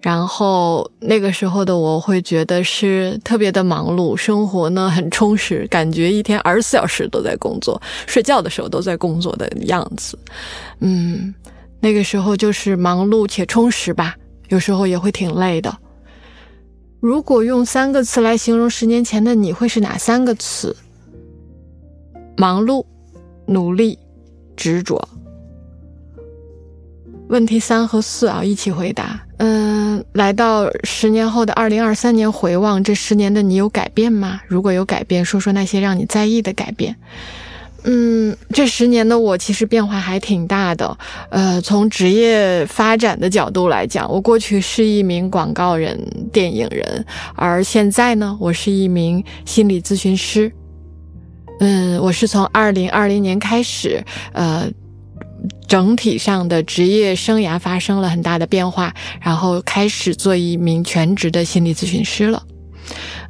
[0.00, 10.18] 然后那个时候的我会觉得是特别的忙碌，生活呢很充实，感觉一天二十四小时都在工作，睡觉的时候都在工作的样子。
[10.80, 11.32] 嗯，
[11.78, 14.16] 那个时候就是忙碌且充实吧，
[14.48, 15.72] 有时候也会挺累的。
[17.02, 20.76] 如果用三个词来形容十年前的你会是哪三个词？
[22.36, 22.86] 忙碌、
[23.44, 23.98] 努力、
[24.56, 25.08] 执着。
[27.26, 29.20] 问题三和四啊，一起回答。
[29.38, 34.40] 嗯，来到十年后的二零二三年，回望这十年的你有改变吗？
[34.46, 36.94] 如果有改变，说说那些让你在意的改变。
[37.84, 40.96] 嗯，这十年的我其实变化还挺大的。
[41.30, 45.98] 呃，从职业发展的角度来讲，我过去是一名广告人、
[46.32, 50.52] 电影人，而现在呢，我是一名心理咨询师。
[51.60, 54.70] 嗯，我是从二零二零年开始，呃。
[55.66, 62.42] 整体上的职业生涯发生了很大的变化，然后开始做一名全职的心理咨询师了。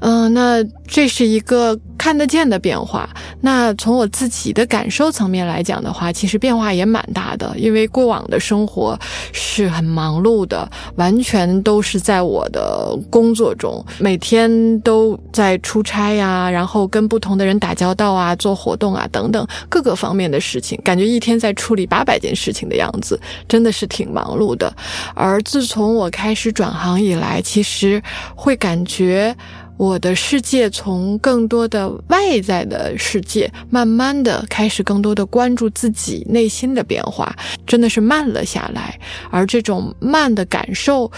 [0.00, 0.62] 嗯，那
[0.92, 3.09] 这是一个看得见的变化。
[3.40, 7.50] 那从我自己的感受层面来讲的话，其实变化也蛮大的。
[7.57, 8.98] 因为过往的生活
[9.33, 24.70] 是很忙碌的，完全都是在我的工作中，每天都在出差呀，然后跟不同的人打交道啊，做活动啊等等各个方面的事情，感觉一天在处理八百件事情的样子，真的是挺忙碌的。
[25.14, 28.02] 而自从我开始转行以来，其实
[28.37, 29.35] 会感觉。
[29.83, 37.35] 我的世界从更多的外在的世界，慢慢的开始更多的关注自己内心的变化，
[37.66, 38.97] 真的是慢了下来。
[39.29, 41.11] 而这种慢的感受，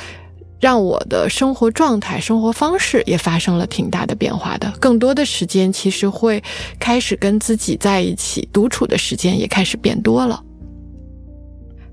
[0.59, 4.73] 让我的生活状态、生活方式也发生了挺大的变化的。
[4.81, 6.43] 更多的时间其实会
[6.81, 10.43] 开始跟自己在一起，独处的时间也开始变多了。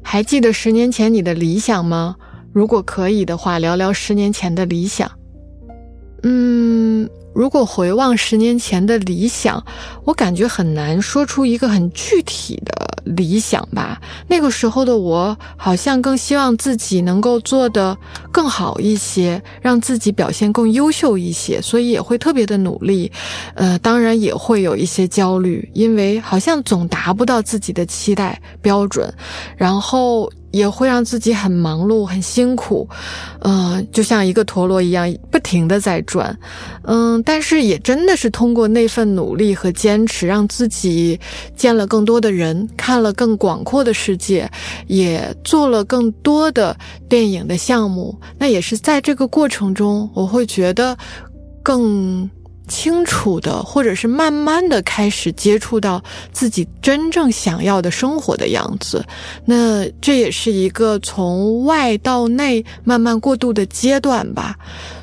[0.01, 2.15] 还记得十年前你的理想吗？
[2.53, 5.11] 如果可以的话，聊聊十年前的理想。
[6.23, 9.63] 嗯，如果回望十年前的理想，
[10.05, 12.73] 我感觉很难说出一个很具体的
[13.05, 13.99] 理想吧。
[14.27, 17.97] 那个时候的我，好像更希望自己能够做得
[18.31, 23.11] 更好一些，让自己表现更优秀一些，所以也会特别的努力。
[23.55, 29.11] 呃，当然也会有一些焦虑，因为好像总达不到自己的期待标准，
[29.57, 30.31] 然后。
[30.51, 32.87] 也会让自己很忙碌、很辛苦，
[33.39, 36.37] 嗯，就像一个陀螺一样，不停的在转，
[36.83, 41.19] 嗯，但是也真的是通过那份努力和坚持，让自己
[41.55, 44.49] 见了更多的人，看了更广阔的世界，
[44.87, 46.75] 也做了更多的
[47.09, 48.15] 电影的项目。
[48.37, 50.97] 那也是在这个过程中，我会觉得
[51.63, 52.29] 更。
[52.71, 56.01] 清楚的，或者是慢慢的开始接触到
[56.31, 59.05] 自己真正想要的生活的样子，
[59.45, 64.55] 那这也是一个从外到内慢慢过渡的阶段吧。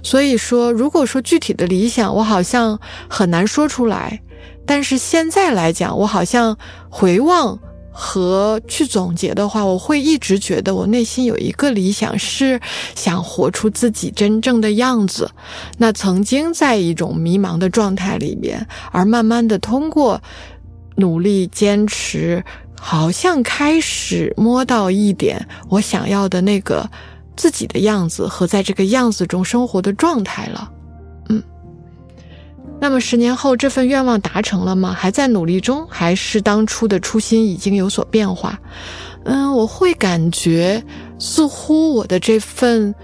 [0.03, 4.23] 所以说，如果说具体的理想，我好像很难说出来。
[4.64, 6.57] 但是现在来讲，我好像
[6.89, 7.59] 回望。
[8.01, 12.61] 和去总结的话，我会一直觉得我内心有一个理想，是
[12.94, 15.28] 想活出自己真正的样子。
[15.78, 20.22] 那曾经在一种迷茫的状态里面，而慢慢的通过
[20.94, 22.44] 努力、坚持
[22.80, 26.88] 好像开始摸到一点我想要的那个
[27.36, 30.70] 自己的样子和在这个样子中生活的状态了。
[32.81, 34.93] 那么十年后这份愿望达成了吗？
[34.93, 38.59] 还在努力中，还是当初的初心已经有所变化？
[39.24, 40.83] 嗯，我会感觉
[41.18, 42.95] 似乎我的这份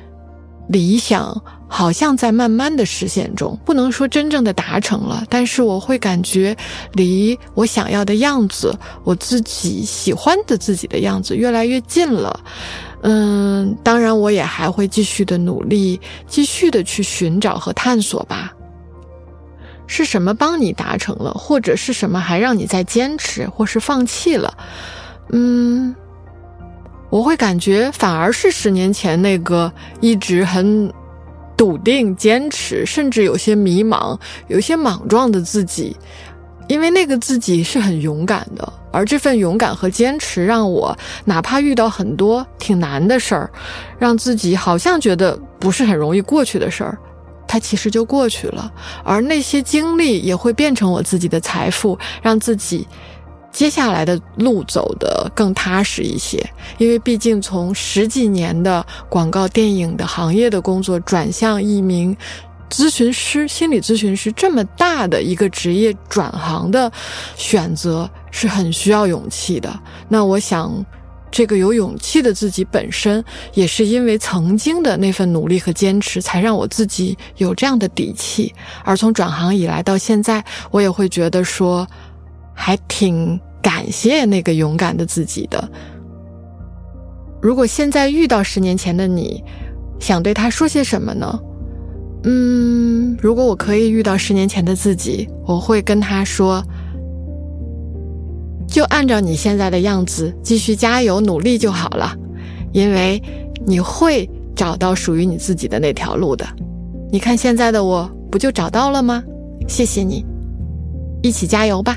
[0.69, 1.43] 理想。
[1.67, 6.57] 好像在慢慢的实现中，不能说真正的达成了，但是我会感觉
[6.93, 8.73] 离我想要的样子，
[9.03, 12.39] 我自己喜欢的自己的样子越来越近了。
[13.03, 18.53] 嗯，当然我也还会继续的努力，继续的去寻找和探索吧。
[19.87, 24.53] 是什么帮你达成了，或者是什么还让你在坚持，或是放弃了？
[25.31, 25.95] 嗯，
[27.11, 30.93] 我会感觉反而是十年前那个一直很。
[31.57, 34.19] 笃定、坚持，甚至有些迷茫、
[34.49, 35.97] 有些莽撞的自己，
[36.67, 43.49] 因为那个自己是很勇敢的，而这份勇敢和坚持让我哪怕遇到很多挺难的事儿，
[44.01, 46.99] 让自己好像觉得不是很容易过去的事儿，
[47.55, 48.69] 它其实就过去了。
[49.05, 52.85] 而那些经历也会变成我自己的财富，让自己。
[53.53, 56.45] 接下来的路走得更踏实一些，
[56.77, 62.17] 因为毕竟从十几年的广告电影的行业的工作转向一名
[62.69, 66.91] 咨询师、心理咨询师这么大的一个职业转行的
[67.37, 69.73] 选择是很需要勇气的。
[70.09, 70.85] 那我想，
[71.35, 73.23] 这个有勇气的自己本身
[73.55, 78.55] 也是因为曾经的那份努力和坚持，才让我自己有这样的底气。
[78.85, 81.85] 而从转行以来到现在，我也会觉得说。
[82.57, 85.69] 还挺感谢那个勇敢的自己的。
[87.43, 89.43] 如果现在遇到十年前的你，
[89.99, 91.37] 想对他说些什么呢？
[92.23, 96.65] 嗯，如果我可以遇到十年前的自己，我会跟他说：
[98.75, 102.13] 就按照你现在的样子继续加油努力就好了，
[102.73, 103.23] 因为
[103.65, 106.45] 你会找到属于你自己的那条路的。
[107.13, 109.23] 你看现在的我不就找到了吗？
[109.69, 110.27] 谢谢你，
[111.23, 111.97] 一起加油吧。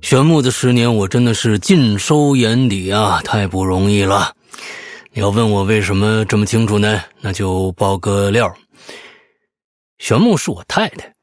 [0.00, 4.34] 玄牧的十年，我真的是尽收眼底啊，太不容易了。
[5.12, 7.00] 你要问我为什么这么清楚呢？
[7.20, 8.52] 那就爆个料：
[10.02, 11.14] 玄牧是我太太，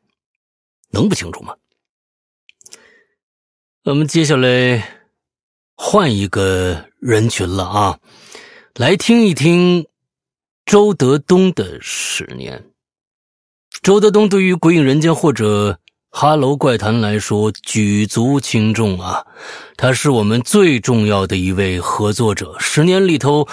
[0.92, 1.54] 能不清楚吗？
[3.84, 5.02] 我们接下来
[5.76, 8.00] 换一个人群了啊，
[8.76, 9.86] 来听一听
[10.66, 12.72] 周德东的十年。
[13.82, 15.78] 周德东对于《鬼影人间》或者。
[16.12, 19.28] 哈喽怪谈来说举足轻重啊，
[19.78, 22.56] 他是我们最重要的一位合作者。
[22.60, 23.48] 十年里头，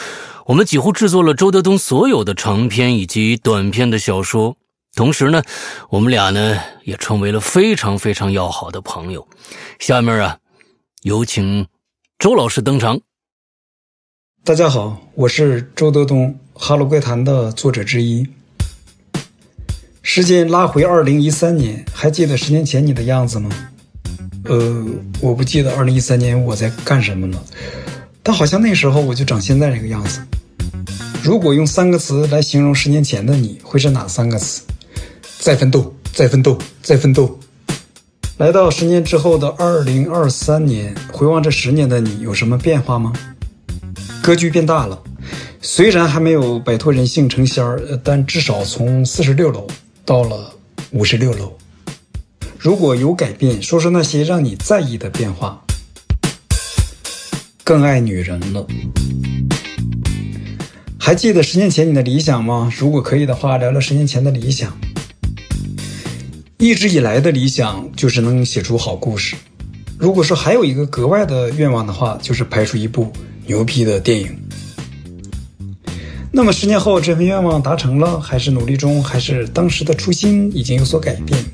[0.46, 4.56] 我们几乎制作了周德东所有的长篇以及短篇的小说。
[4.96, 5.42] 同时呢，
[5.90, 9.28] 我们俩呢也成为了非常非常要好的朋友。
[9.78, 10.38] 下面啊，
[11.02, 11.66] 有请
[12.18, 12.98] 周老师登场。
[14.42, 18.26] 大家好，我是周德东，哈喽怪谈的作者之一。
[20.00, 23.50] 时间拉回二零一三年，还记得十年前你的样子吗？
[24.44, 24.82] 呃，
[25.20, 27.44] 我不记得二零一三年我在干什么了，
[28.22, 30.22] 但好像那时候我就长现在这个样子。
[31.22, 34.62] 如果用三个词来形容十年前的你，会是哪三个词？
[35.46, 37.38] 再奋斗，再奋斗，再奋斗。
[38.36, 43.12] 来到十年之后的二零二三年，回望这十年的你，有什么变化吗？
[44.20, 45.00] 格局变大了，
[45.62, 49.68] 虽然还没有摆脱人性成仙儿，但至少从四十六楼。
[50.04, 50.52] 到了
[50.90, 51.56] 五十六楼，
[52.58, 55.62] 如果有改变，说说那些让你在意的变化。
[57.62, 58.66] 更爱女人了，
[60.98, 62.68] 还记得十年前你的理想吗？
[62.76, 64.76] 如果可以的话，聊聊十年前的理想。
[66.58, 69.36] 一直以来的理想就是能写出好故事。
[69.98, 73.12] 如果说还有一个格外的愿望的话，就是拍出一部
[73.46, 74.34] 牛批的电影。
[76.32, 81.44] 那么十年后，这份愿望达成了，还是努力中，还是当时的初心已经有所改变？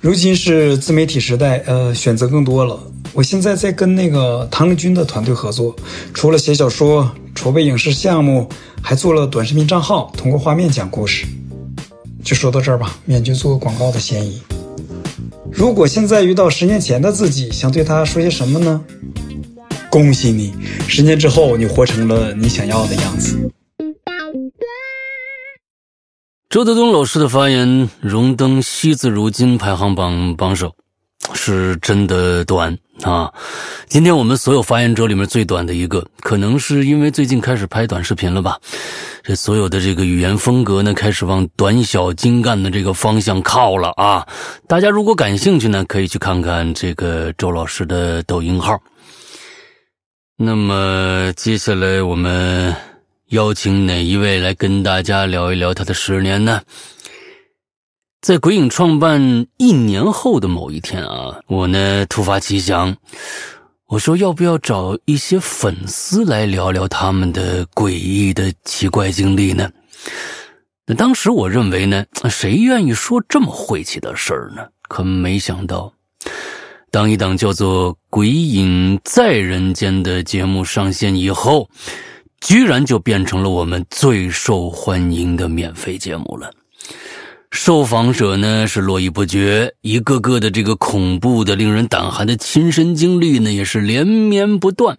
[0.00, 2.80] 如今是自媒体时代，呃，选择更多了。
[3.12, 5.76] 我现在在跟那个唐立军的团队合作，
[6.14, 8.48] 除了写小说、筹备影视项目，
[8.80, 11.26] 还做了短视频账号，通过画面讲故事。
[12.22, 14.40] 就说到这儿吧，免去做个广告的嫌疑。
[15.50, 18.82] 如果现在遇到十年前的自己，想对他说些什么呢？
[19.90, 20.54] 恭喜你，
[20.88, 23.50] 十年之后，你活成了你想要的样子。
[26.48, 30.74] 周德东老师的发言荣登惜字如金排行榜榜首，
[31.34, 33.32] 是真的短啊！
[33.88, 38.58] 今天我们所有发言者里面最短的一个，可能是因为最近开始拍短视频了吧？
[39.22, 44.26] 这所有的这个语言风格呢，开始往短小精干的这个方向靠了啊！
[44.66, 48.78] 大家如果感兴趣呢，可以去看看这个周老师的抖音号。
[50.36, 52.74] 那么接下来我们
[53.28, 56.60] 邀请哪一位来跟大家聊一聊他的十年呢？
[58.22, 62.96] 在鬼影创办一年后的某一天啊，我呢突发奇想，
[63.88, 69.68] 我说要不要找一些粉丝来聊聊他们的诡异的奇怪经历呢？
[70.86, 74.68] 那当时我认为呢，谁愿意说这么晦气的事儿呢？
[74.86, 75.92] 可没想到，
[76.92, 81.68] 当一档叫做《鬼影在人间》的节目上线以后，
[82.40, 86.48] 居然就变成了我们最受欢迎的免费节目了。
[87.52, 94.96] 受访者呢是络绎不绝，一个个的这个恐怖的、令人胆寒的亲身经历呢也是连绵不断。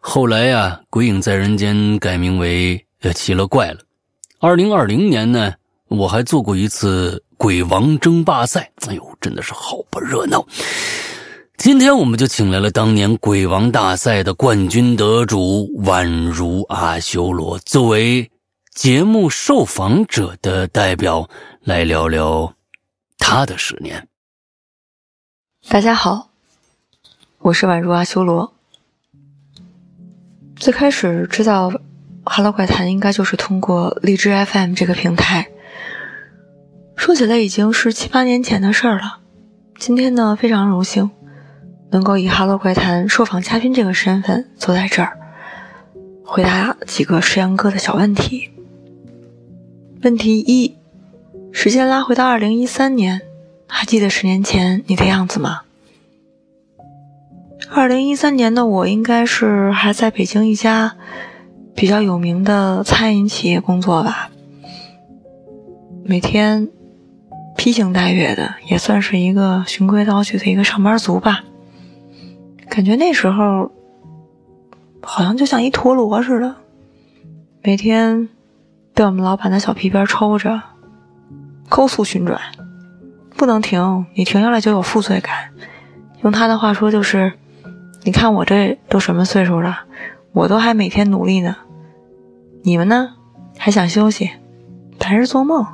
[0.00, 3.76] 后来呀，《鬼影在人间》改名为《呃奇了怪了》。
[4.40, 5.52] 二零二零年呢，
[5.88, 10.44] 我还做过一次鬼王争霸赛，哎呦，真的是好不热闹。
[11.58, 18.28] 今天我们就请来了当年鬼王大赛的冠军得主宛如阿修罗，作为
[18.74, 21.28] 节目受访者的代表。
[21.64, 22.54] 来聊聊
[23.16, 24.06] 他的十年。
[25.66, 26.28] 大家好，
[27.38, 28.52] 我是宛如阿修罗。
[30.56, 31.70] 最开始知道
[32.26, 35.48] 《Hello 怪谈》应该就是通过荔枝 FM 这个平台。
[36.96, 39.20] 说起来已经是七八年前的事儿了。
[39.78, 41.10] 今天呢，非常荣幸
[41.90, 45.18] 能够以《Hello 怪谈》受访嘉宾这个身份坐在这儿，
[46.26, 48.50] 回答几个石阳哥的小问题。
[50.02, 50.76] 问题一。
[51.56, 53.22] 时间拉回到二零一三年，
[53.68, 55.62] 还记得十年前你的样子吗？
[57.70, 60.96] 二零一三年的我应该是还在北京一家
[61.74, 64.30] 比较有名的餐饮企业工作吧，
[66.04, 66.68] 每天
[67.56, 71.44] 披星戴月的，也算是一个循规蹈矩的一个上班族吧。
[72.68, 73.70] 感觉那时候
[75.00, 76.56] 好像就像一陀螺似的，
[77.62, 78.28] 每天
[78.92, 80.60] 被我们老板的小皮鞭抽着。
[81.76, 82.40] 高速旋转，
[83.36, 85.50] 不能停，你停下来就有负罪感。
[86.22, 87.32] 用他的话说就是：
[88.04, 89.80] 你看我这都什么岁数了，
[90.30, 91.56] 我都还每天努力呢。
[92.62, 93.14] 你们呢，
[93.58, 94.30] 还想休息？
[95.00, 95.66] 白日做梦。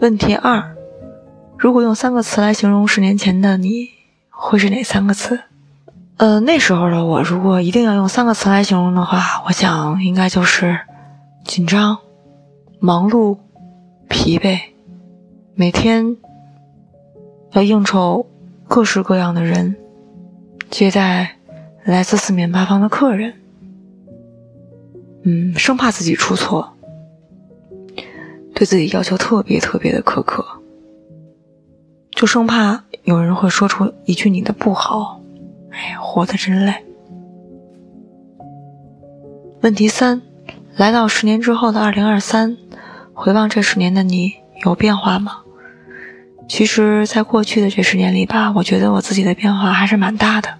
[0.00, 0.74] 问题二：
[1.56, 3.90] 如果用三个词来形容十年前的你，
[4.30, 5.38] 会是哪三个词？
[6.16, 10.76] 呃，那时候的我，如果一定要用三个词来形容的话，我想应该就是
[11.44, 11.96] 紧张、
[12.80, 13.38] 忙碌。
[14.08, 14.58] 疲惫，
[15.54, 16.16] 每天
[17.52, 18.26] 要应酬
[18.68, 19.76] 各式各样的人，
[20.70, 21.36] 接待
[21.84, 23.34] 来自四面八方的客人，
[25.22, 26.72] 嗯，生怕自己出错，
[28.54, 30.44] 对自己要求特别特别的苛刻，
[32.12, 35.20] 就生怕有人会说出一句你的不好，
[35.70, 36.74] 哎呀，活得真累。
[39.62, 40.22] 问题三，
[40.76, 42.56] 来到十年之后的二零二三。
[43.16, 45.38] 回望这十年的你，有变化吗？
[46.46, 50.50] 其实，在过去的这十年里吧，我觉得我自己的变化还是蛮大的。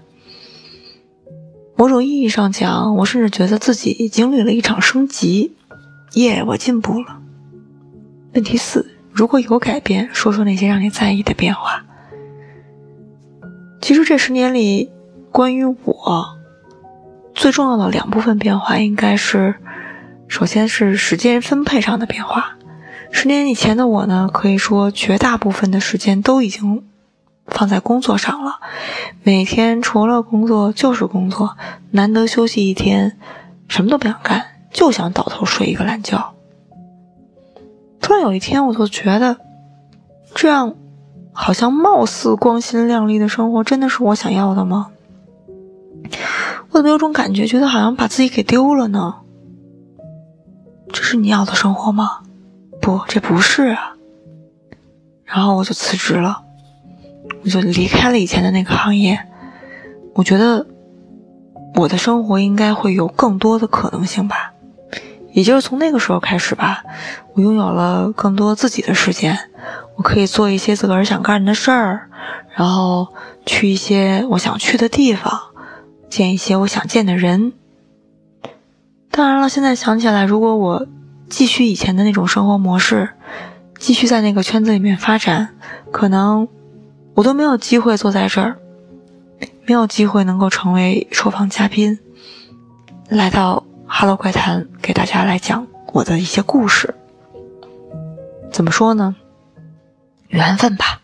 [1.75, 5.55] 某种意义上讲，我甚至觉得自己经历了一场升级。
[6.15, 7.19] 耶，我进步了。
[8.33, 11.85] 问题四：如果有改变，说说那些让你在意的变化。
[13.79, 14.89] 其实这十年里，
[15.31, 16.25] 关于我
[17.35, 19.53] 最重要的两部分变化，应该是。
[20.27, 22.57] 首先是时间分配上的变化。
[23.11, 26.83] 十年以前的我呢，可以说绝大部分的时间都已经
[27.47, 28.59] 放在工作上了，
[29.23, 31.57] 每天除了工作就是工作，
[31.91, 33.17] 难得休息一天，
[33.69, 36.33] 什么都不想干，就想倒头睡一个懒觉。
[38.01, 39.37] 突然有一天，我就觉得，
[40.35, 40.75] 这样
[41.31, 44.87] 好像貌似光鲜亮丽的生活，真的是我想要的吗？
[46.71, 49.15] 我怎么有种感觉，觉得好像把自己给丢了呢？
[50.91, 52.21] 这是你要的生活吗？
[52.81, 53.93] 不，这不是啊。
[55.25, 56.41] 然后我就辞职了，
[57.43, 59.19] 我就离开了以前的那个行业。
[60.13, 60.65] 我觉得
[61.75, 64.53] 我的生活应该会有更多的可能性吧。
[65.33, 66.83] 也就是从那个时候开始吧，
[67.33, 69.37] 我拥有了更多自己的时间，
[69.95, 72.09] 我可以做一些自个儿想干的事儿，
[72.55, 73.07] 然后
[73.45, 75.39] 去一些我想去的地方，
[76.09, 77.53] 见一些我想见的人。
[79.09, 80.87] 当然了，现在想起来，如果我
[81.29, 83.09] 继续以前的那种生活模式，
[83.79, 85.55] 继续在那个圈子里面发展，
[85.91, 86.47] 可能
[87.15, 88.57] 我都没有机会坐在这儿，
[89.65, 91.97] 没有机会能够成为受访嘉宾，
[93.09, 96.93] 来到《Hello 怪谈》给大家来讲我的一些故事。
[98.51, 99.15] 怎么说呢？
[100.27, 101.01] 缘分吧。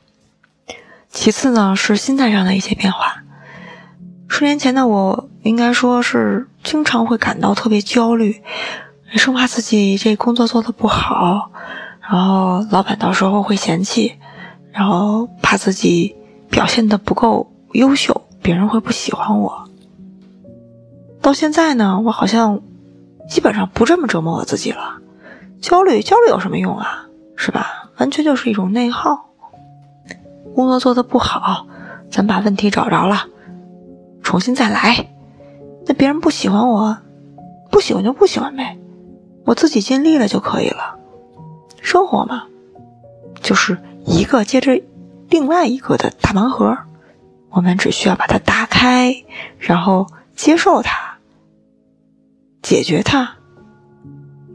[1.09, 3.22] 其次呢，是心态上的一些变化。
[4.35, 8.41] 十年前的我，应该说是经常会感到特别焦虑，
[9.15, 11.51] 生怕自己这工作做得不好，
[12.01, 14.15] 然后老板到时候会嫌弃，
[14.71, 16.15] 然后怕自己
[16.49, 19.69] 表现得不够优秀，别人会不喜欢我。
[21.21, 22.59] 到现在呢，我好像
[23.29, 24.95] 基本上不这么折磨我自己了。
[25.61, 27.05] 焦虑，焦虑有什么用啊？
[27.35, 27.67] 是吧？
[27.97, 29.29] 完全就是一种内耗。
[30.55, 31.67] 工作做得不好，
[32.09, 33.27] 咱把问题找着了，
[34.23, 35.09] 重新再来。
[35.85, 36.97] 那别人不喜欢我，
[37.69, 38.77] 不喜欢就不喜欢呗，
[39.45, 40.97] 我自己尽力了就可以了。
[41.81, 42.45] 生活嘛，
[43.41, 44.81] 就是一个接着
[45.29, 46.77] 另外一个的大盲盒，
[47.49, 49.23] 我们只需要把它打开，
[49.59, 51.17] 然后接受它，
[52.61, 53.35] 解决它，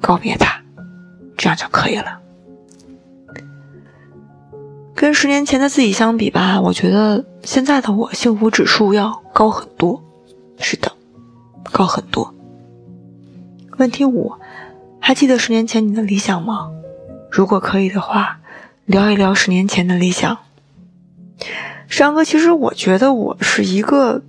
[0.01, 0.63] 告别它，
[1.37, 2.21] 这样就可以了。
[4.95, 10.05] 跟十年前的自己相比吧，我觉得现在的我幸福指数要高很多。
[10.59, 10.93] 是的，
[11.73, 12.35] 高很多。
[13.79, 14.35] 问题五，
[15.01, 16.71] 还记得十年前你的理想吗？
[17.31, 18.41] 如果可以的话，
[18.85, 20.37] 聊一聊十年前的理想。
[21.89, 24.21] 山哥，其实我觉得我是一个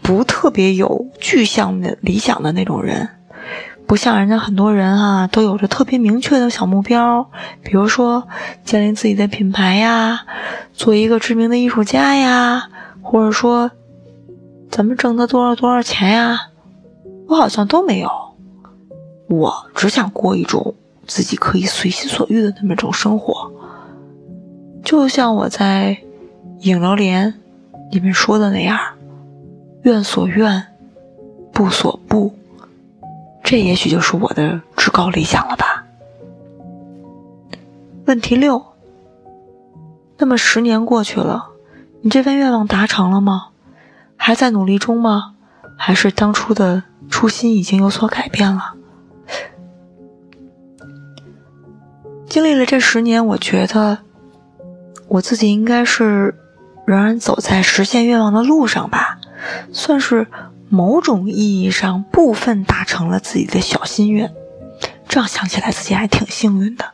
[0.00, 3.10] 不特别有具象的理想的那种人。
[3.90, 7.28] 不像人家很多人啊，都有着特别明确的小目标，
[7.60, 8.22] 比如说
[8.62, 10.20] 建立自己的品牌呀，
[10.72, 12.68] 做一个知名的艺术家呀，
[13.02, 13.68] 或者说
[14.70, 16.50] 咱们挣得多少多少钱呀，
[17.26, 18.08] 我好像都没有。
[19.26, 20.72] 我只想过一种
[21.08, 23.50] 自己可以随心所欲的那么种生活，
[24.84, 25.98] 就像我在
[26.64, 27.34] 《影楼连》
[27.92, 28.78] 里面说的那样，
[29.82, 30.64] 愿所愿，
[31.52, 32.32] 不所不。
[33.50, 35.84] 这也许就是我的至高理想了吧。
[38.04, 38.64] 问题六，
[40.18, 41.48] 那么十年过去了，
[42.00, 43.48] 你这份愿望达成了吗？
[44.16, 45.34] 还在努力中吗？
[45.76, 48.74] 还是当初的初心已经有所改变了？
[52.28, 53.98] 经历了这十年，我觉得
[55.08, 56.36] 我自己应该是
[56.86, 59.18] 仍然走在实现愿望的路上吧，
[59.72, 60.28] 算是。
[60.72, 64.32] 某种意义上，部分达成了自己的小心愿，
[65.08, 66.92] 这样想起来自己还挺幸运的。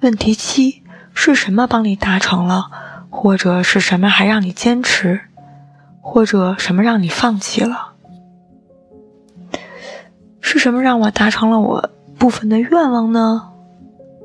[0.00, 0.82] 问题七
[1.14, 2.68] 是什么帮你达成了，
[3.10, 5.20] 或者是什么还让你坚持，
[6.00, 7.92] 或者什么让你放弃了？
[10.40, 13.52] 是什么让我达成了我部分的愿望呢？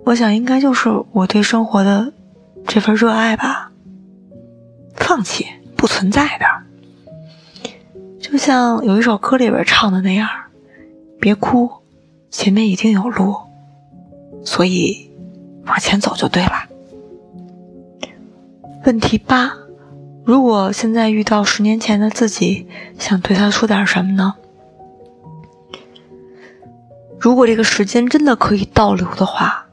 [0.05, 2.11] 我想应该就是我对生活的
[2.65, 3.71] 这份热爱吧。
[4.95, 5.45] 放弃
[5.77, 6.45] 不存在的。
[8.35, 10.27] 就像有一首歌里边唱的那样，
[11.21, 11.71] 别哭，
[12.29, 13.33] 前面一定有路，
[14.43, 15.09] 所以
[15.65, 16.51] 往前走就对了。
[18.85, 19.53] 问题八：
[20.25, 22.67] 如果现在遇到十年前的自己，
[22.99, 24.35] 想对他说点什么呢？
[27.17, 29.67] 如果这个时间真的可以倒流的话，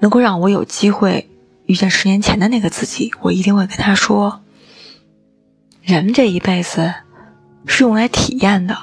[0.00, 1.28] 能够让我有机会
[1.66, 4.40] 遇见十年前的那个自己，我一定会跟他说：
[5.82, 6.94] 人这一辈子。
[7.66, 8.76] 是用来体验的。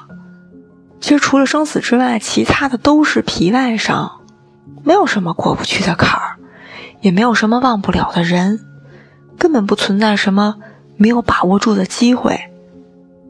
[1.00, 4.22] 其实除了生死之外，其他的都是皮外伤，
[4.84, 6.38] 没有什么过不去的坎儿，
[7.02, 8.60] 也没有什么忘不了的人，
[9.38, 10.56] 根本不存在什么
[10.98, 12.40] 没有把握住的机会。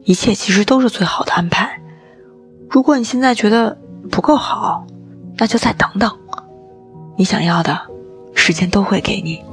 [0.04, 1.80] 一切其实都是最好的安排。
[2.70, 3.76] 如果你现在觉得
[4.10, 4.86] 不够好，
[5.36, 6.10] 那就再等等，
[7.16, 7.78] 你想要的，
[8.34, 9.44] 时间都会给你。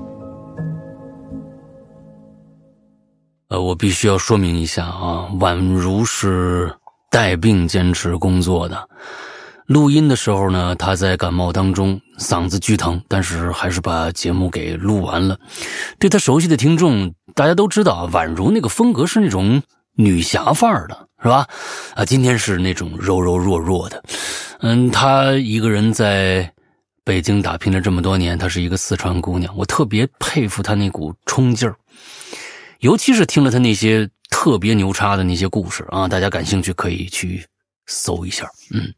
[3.54, 6.74] 呃，我必须要说明一下啊，宛如是
[7.12, 8.90] 带病坚持工作的。
[9.68, 15.38] 录音的时候呢，他在感冒当中，嗓子巨疼，但是还是把节目给录完了。
[16.00, 19.62] 对他熟悉的听众，大家都知道，宛如那个风格是那种
[19.96, 21.48] 女侠范儿的，是吧？
[21.94, 24.04] 啊，今天是那种柔柔弱弱的。
[24.62, 26.52] 嗯，她一个人在
[27.04, 31.76] 北京打拼了这么多年，她是一个四川姑娘，我特别佩服她那股冲劲儿。
[32.84, 37.46] 尤其是听了他那些特别牛叉的那些故事啊，大家感兴趣可以去
[37.88, 38.46] 搜一下。
[38.72, 38.94] 嗯，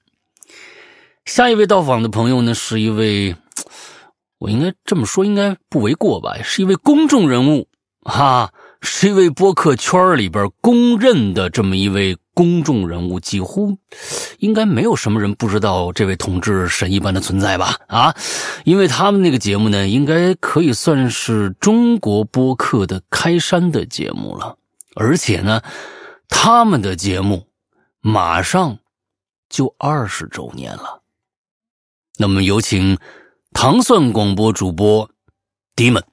[1.25, 3.35] 下一位到访的朋友呢，是一位，
[4.39, 6.35] 我应该这么说应该不为过吧？
[6.41, 7.67] 是一位公众人物，
[8.01, 12.17] 哈，是一位播客圈里边公认的这么一位。
[12.35, 13.75] 公众人物几乎
[14.39, 17.79] 应该没有什么人不知道这位同志神一般的存在吧？
[17.87, 18.13] 啊，
[18.65, 24.57] 因为他们那个节目呢，应该可以算是中国播客的开山的节目了。
[24.95, 25.61] 而且呢，
[26.27, 27.47] 他们的节目
[28.01, 28.77] 马上
[29.49, 31.01] 就二十周年了。
[32.17, 32.97] 那么有请
[33.53, 35.09] 糖蒜广播主播
[35.75, 36.03] 迪蒙。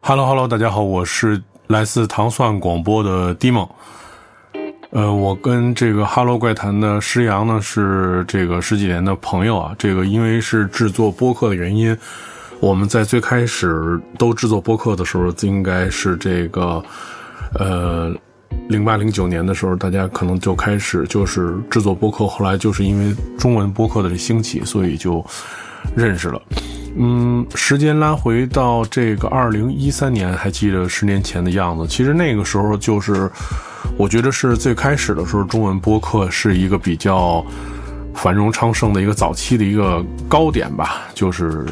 [0.00, 3.68] Hello Hello，大家好，我是来自糖蒜广播的迪蒙。
[4.90, 9.72] 呃，我跟这个《哈喽怪谈》的施阳呢是这个十几年的朋友啊。
[9.78, 11.96] 这个因为是制作播客的原因，
[12.58, 16.82] 我们在最开始都制作播客的时候，应该是这个
[17.54, 18.12] 呃
[18.68, 22.26] 零八零九年的时候，大家可能就开始就是制作播客。
[22.26, 25.24] 后来就是因为中文播客的兴起，所以就
[25.94, 26.42] 认识了。
[26.96, 31.86] 嗯，时间拉回到这个二零一三年，还记得十年前的样子。
[31.86, 33.30] 其实那个时候就是。
[34.00, 37.44] 我觉得是最开始的时候，中文播客是一个比较
[38.14, 41.02] 繁荣昌盛的一个早期的一个高点吧。
[41.12, 41.66] 就是，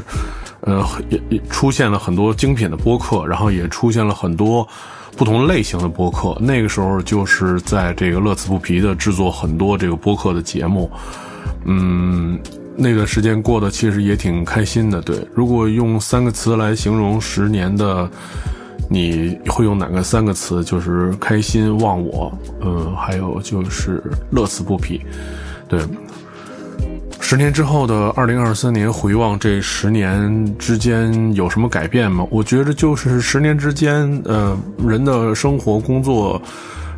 [0.61, 4.69] 呃，也也出现了很多精品的播客，然后也出现了很多
[5.17, 6.37] 不同类型的播客。
[6.39, 10.91] 那个时候就是在这个乐此不疲的制作很多这个播客的节目。
[11.65, 12.39] 嗯，
[12.77, 15.01] 那段时间过得其实也挺开心的。
[15.01, 18.07] 对，如果用三个词来形容十年的。
[18.89, 20.65] 你会用哪个三个词？
[20.65, 25.01] 就是开心、忘我，嗯，还有就是乐此不疲。
[25.69, 25.81] 对，
[27.21, 32.27] 十年之后的二零二三年，回望这十年之间有什么改变吗？
[32.31, 36.41] 我觉得就是十年之间，呃，人的生活、工作，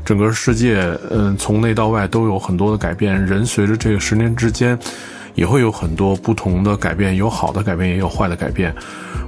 [0.04, 3.20] 整个世界，嗯，从内到外都有很多的改变。
[3.26, 4.78] 人随着这个十年之间。
[5.34, 8.74] 也会有很多不同的改变，有好的改变，也有坏的改变。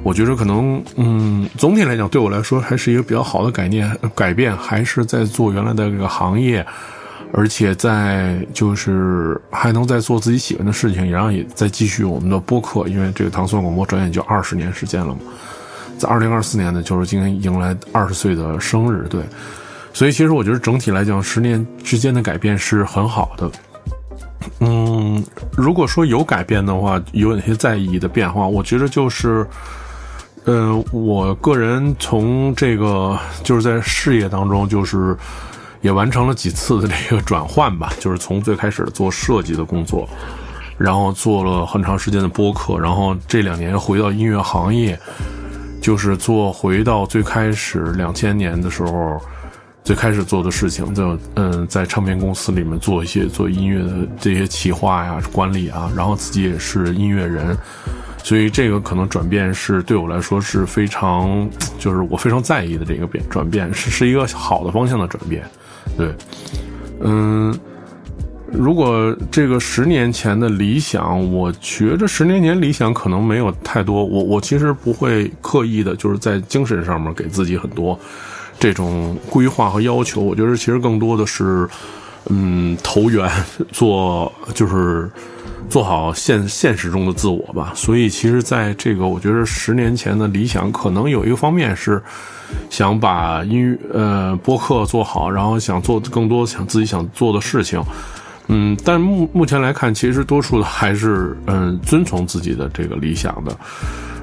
[0.03, 3.89] 我觉得可能，嗯，总体来讲，对我来说还是一个比较好的概念。
[4.15, 6.67] 改变还是在做原来的这个行业，
[7.33, 12.89] 而且在就是还能在做自己喜欢的事情，然后也在继续我们的播客。
[12.89, 15.21] 因为这个唐宋广播转眼就二十年时间了嘛，
[15.99, 19.23] 在二零二四年呢，就是今天迎来二十岁的生日，对。
[19.95, 23.49] 所以其实我觉得整体来讲，十年之间的改变是很好的。
[24.61, 25.25] 嗯，
[25.57, 28.47] 如果说有改变的话，有哪些在意的变化？
[28.47, 29.47] 我觉得就是，
[30.45, 35.17] 嗯，我个人从这个就是在事业当中，就是
[35.81, 37.93] 也完成了几次的这个转换吧。
[38.01, 40.09] 就是从最开始做设计的工作，
[40.79, 44.99] 然后做了很长时间的播客，然后这两年回到音乐行业，
[45.81, 49.21] 就是做回到最开始两千年的时候。
[49.85, 57.57] 最开始做的事情，就嗯，在唱片公司里面做一些做音乐的这些企划呀、管理啊，然后自己也是音乐人，
[58.23, 61.49] 所以这个可能转变是对我来说是非常，
[61.81, 65.43] 就是我非常在意的这个变转变，是是一个好的方向的转变。
[65.97, 66.15] 对，
[67.01, 67.53] 嗯，
[68.53, 77.99] 如果这个十年前的理想，我觉着十年前理想可能没有太多，我我其实不会刻意的，就是在精神上面给自己很多。
[78.59, 81.69] 这种规划和要求，我觉得其实更多的是，
[82.31, 83.29] 嗯，投缘，
[83.73, 85.11] 做就是
[85.69, 87.73] 做好现现实中的自我吧。
[87.75, 92.01] 所以，其实在这个，我觉得十年前的理想，可能有一个方面是
[92.71, 97.83] 想把音乐呃播客做好，然后想做更多想自己想做的事情。
[98.49, 103.57] 嗯，但目目前来看，其实多数的还是嗯遵从自己的这个理想的。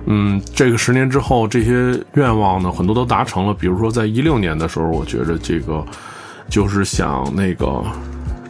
[0.06, 3.54] 嗯，这个十年之后，这些愿望呢，很多都达成了。
[3.54, 5.86] 比如说，在一六年的时候，我觉得这个
[6.50, 7.84] 就是想那个，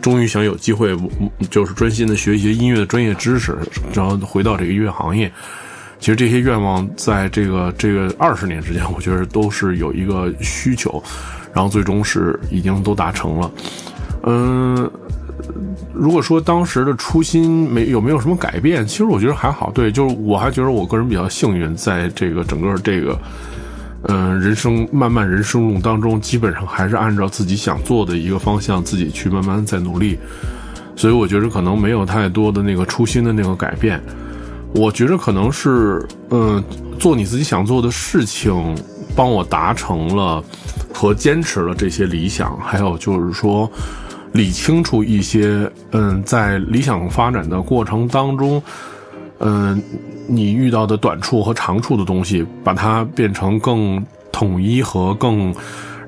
[0.02, 0.96] 终于想有机会，
[1.50, 3.58] 就是专心的学一些音乐的专业知识，
[3.94, 5.30] 然后回到这个音乐行业。
[6.00, 11.04] 其实这些愿望，在这个这个二十年之间，我觉得都是有一个需求，
[11.54, 13.52] 然后最终是已经都达成了。
[14.24, 14.90] 嗯。
[15.94, 19.72] 如果说当时的初心没有没有什么改变，其实我觉得还好。
[19.72, 23.20] 对，就是我还觉得我个人比较幸运，在这个整个这个，
[24.04, 30.20] 嗯，人生漫漫人生路当中，基本上还是按照自己想做的一个方向，自己去慢慢在努力。
[30.96, 34.02] 所以我觉得可能没有太多的那个初心的那个改变。
[34.74, 36.64] 我觉得可能是，嗯，
[37.00, 38.76] 做你自己想做的事情，
[39.16, 40.44] 帮我达成了
[40.94, 42.58] 和坚持了这些理想。
[42.60, 43.72] 还有就是说。
[44.32, 48.62] 理清楚一些，嗯，在理想发展的过程当中，
[49.40, 49.82] 嗯，
[50.28, 55.54] 你遇到的短处和长处的东西，把它变成更统一和更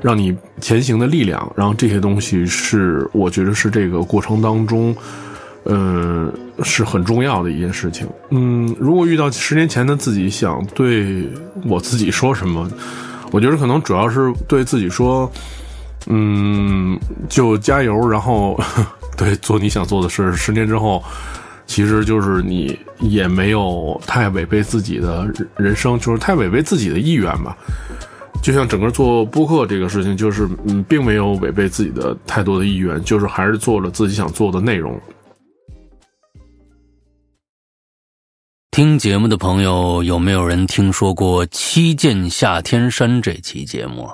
[0.02, 1.52] 让你前行的力量。
[1.56, 4.96] 然后这些东西是，我觉得是这个过程当中，
[5.66, 8.08] 嗯，是很重要的一件事情。
[8.30, 11.28] 嗯，如果遇到十年前的自己，想对
[11.66, 12.70] 我自己说什么，
[13.32, 15.32] 我觉得可能主要是对自己说。
[16.08, 17.00] 嗯，
[17.30, 18.60] 就加油，然后
[19.18, 20.34] 对做你想做的事。
[20.36, 21.04] 十年之后，
[21.68, 27.56] 其实就是你也没有太违背自己的人生，就是太违背自己的意愿吧。
[28.42, 35.00] 就像整个做播客这个事情，就是嗯，并没有违背自己的太多的意愿，就是还是做了自己想做的内容。
[38.72, 44.10] 听节目的朋友，有没有人听说过《七剑下天山》这期节目？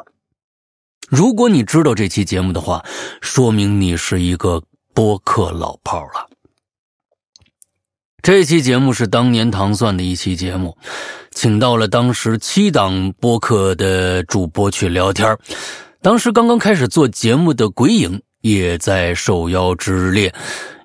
[1.07, 2.83] 如果你知道这期节目的话，
[3.21, 4.61] 说明你是一个
[4.93, 6.27] 播客老炮儿了。
[8.21, 10.77] 这期节目是当年糖蒜的一期节目，
[11.31, 15.37] 请到了当时七档播客的主播去聊天
[16.01, 20.33] 当时刚刚开始做节目的鬼影也在受邀之列。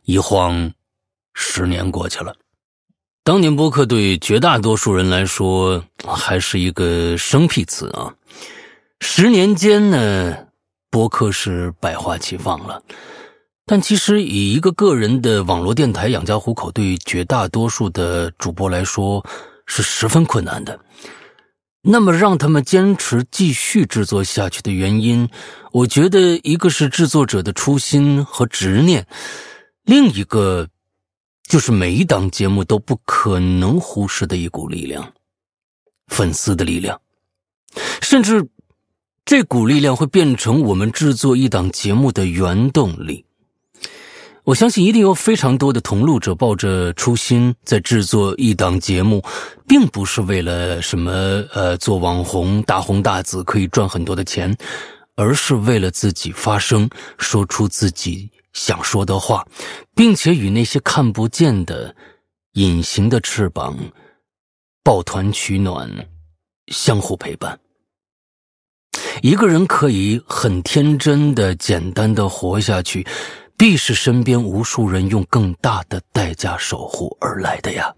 [0.05, 0.73] 一晃，
[1.35, 2.33] 十年过去了。
[3.25, 8.15] 当年播客对绝大多数人来说还是一个生僻词啊。
[9.05, 10.47] 十年间呢，
[10.89, 12.81] 博客是百花齐放了。
[13.67, 19.27] 但其实，以一个个人的网络电台养家糊口，对于绝大多数的主播来说
[19.67, 20.79] 是十分困难的。
[21.83, 25.29] 那么，让他们坚持继续制作下去的原因，
[25.73, 29.05] 我觉得一个是制作者的初心和执念，
[29.85, 30.69] 另一个
[31.49, 35.13] 就是每一档节目都不可能忽视的一股力量——
[36.07, 37.01] 粉丝的力量，
[38.01, 38.49] 甚至
[39.25, 43.25] 这股力量会变成我们制作一档节目的原动力。
[44.45, 49.23] 我相信一定有非常多的同路者抱着初心在制作一档节目，
[49.69, 51.13] 并不是为了什么
[51.55, 54.57] 呃做网红大红大紫可以赚很多的钱，
[55.15, 59.47] 而是为了自己发声，说出自己想说的话，
[59.95, 61.95] 并且与那些看不见的
[62.55, 63.79] 隐形的翅膀
[64.83, 65.89] 抱团取暖，
[66.67, 67.57] 相互陪伴。
[69.23, 73.07] 一个人可以很天真的、简单的活下去。
[73.57, 77.95] 必是身边无数人用更大的代价守护而来的呀。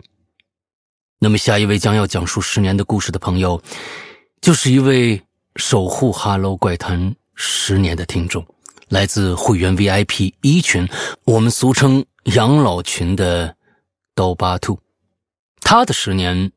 [1.18, 3.58] 那么，下一位将要讲述十年的故事的朋友，
[4.42, 5.22] 就是一位
[5.56, 7.00] 守护《哈喽怪谈》
[7.34, 8.44] 十年的听众，
[8.90, 10.86] 来自会员 VIP 一群，
[11.24, 13.56] 我们俗称养老群的
[14.14, 14.78] 刀疤兔。
[15.62, 16.52] 他的十年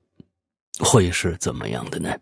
[0.79, 2.13] 会是怎么样的呢？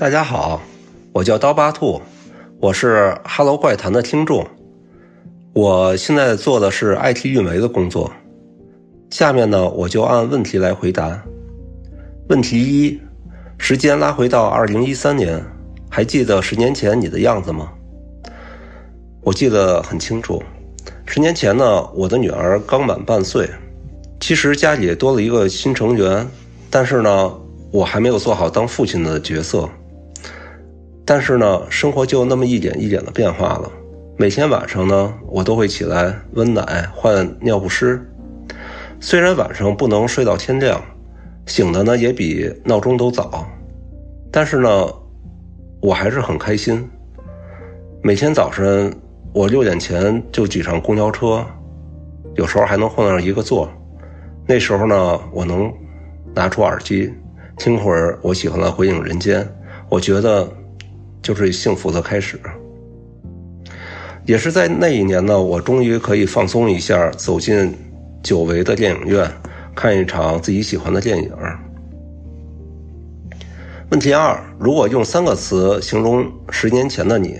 [0.00, 0.62] 大家好。
[1.12, 2.00] 我叫刀疤兔，
[2.58, 4.46] 我是《哈喽怪谈》的听众。
[5.52, 8.10] 我现在做的是 IT 运维的工作。
[9.10, 11.22] 下面呢，我就按问题来回答。
[12.30, 12.98] 问题一：
[13.58, 15.38] 时间拉回到二零一三年，
[15.90, 17.70] 还记得十年前你的样子吗？
[19.20, 20.42] 我记得很清楚。
[21.04, 23.46] 十年前呢，我的女儿刚满半岁，
[24.18, 26.26] 其实家里多了一个新成员，
[26.70, 27.30] 但是呢，
[27.70, 29.68] 我还没有做好当父亲的角色。
[31.12, 33.68] 但是呢，生活就那么一点一点的变化了。
[34.16, 38.00] 每天晚上呢，我都会起来温奶、换尿不湿。
[39.00, 40.80] 虽然晚上不能睡到天亮，
[41.46, 43.44] 醒的呢也比闹钟都早，
[44.30, 44.86] 但是呢，
[45.82, 46.88] 我还是很开心。
[48.04, 48.96] 每天早晨，
[49.34, 51.44] 我六点前就挤上公交车，
[52.36, 53.68] 有时候还能换上一个座。
[54.46, 55.74] 那时候呢，我能
[56.36, 57.12] 拿出耳机
[57.56, 59.42] 听会儿我喜欢的《回影人间》，
[59.88, 60.48] 我觉得。
[61.22, 62.40] 就是幸福的开始，
[64.24, 67.74] 也是在那一年呢，我终于可以放松一下，走进
[68.22, 69.30] 久违的电影院，
[69.74, 71.30] 看一场自己喜欢的电影。
[73.90, 77.38] 问题二：如果用三个词形容十年前的你，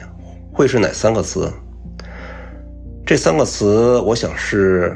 [0.53, 1.51] 会是哪三个词？
[3.07, 4.95] 这三个词，我想是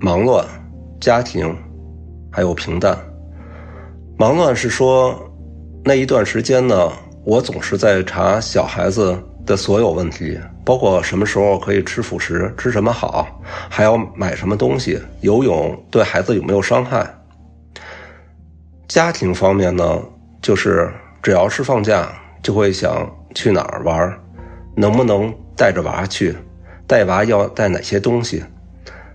[0.00, 0.44] 忙乱、
[1.00, 1.56] 家庭，
[2.32, 2.98] 还有平淡。
[4.18, 5.18] 忙乱是说
[5.84, 6.92] 那一段时间呢。
[7.24, 17.08] 我总是在查小孩子的所有问题，包括什么时候可以吃辅食，吃什么好，还要买什么东西，游泳对孩子有没有伤害。
[18.86, 19.98] 家庭方面呢，
[20.42, 22.12] 就是只要是放假，
[22.42, 24.14] 就会想去哪儿玩，
[24.76, 26.36] 能不能带着娃去，
[26.86, 28.44] 带娃要带哪些东西，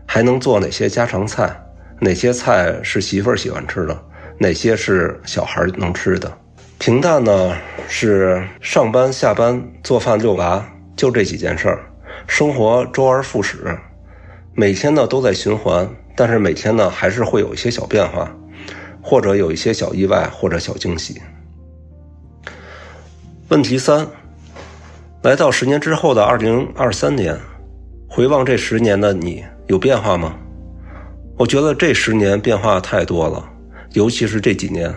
[0.08, 1.56] 还能做哪些家常菜，
[2.00, 3.96] 哪些菜是媳妇儿喜欢吃的，
[4.40, 6.36] 哪些是小孩能吃的。
[6.80, 7.54] 平淡呢，
[7.90, 10.66] 是上班、下班、做饭、遛娃，
[10.96, 11.80] 就这几件事儿，
[12.26, 13.78] 生活周而复始，
[14.54, 18.34] 每天呢都在循环，但是每天呢还是会有一些小变化，
[19.02, 21.22] 或者有一些小意外，或者小惊喜。
[23.50, 24.08] 问题三：
[25.22, 27.38] 来到十年之后的二零二三年，
[28.08, 30.34] 回望这十年的你，有变化吗？
[31.38, 33.44] 我觉得这十年变化太多了，
[33.92, 34.90] 尤其是这几年，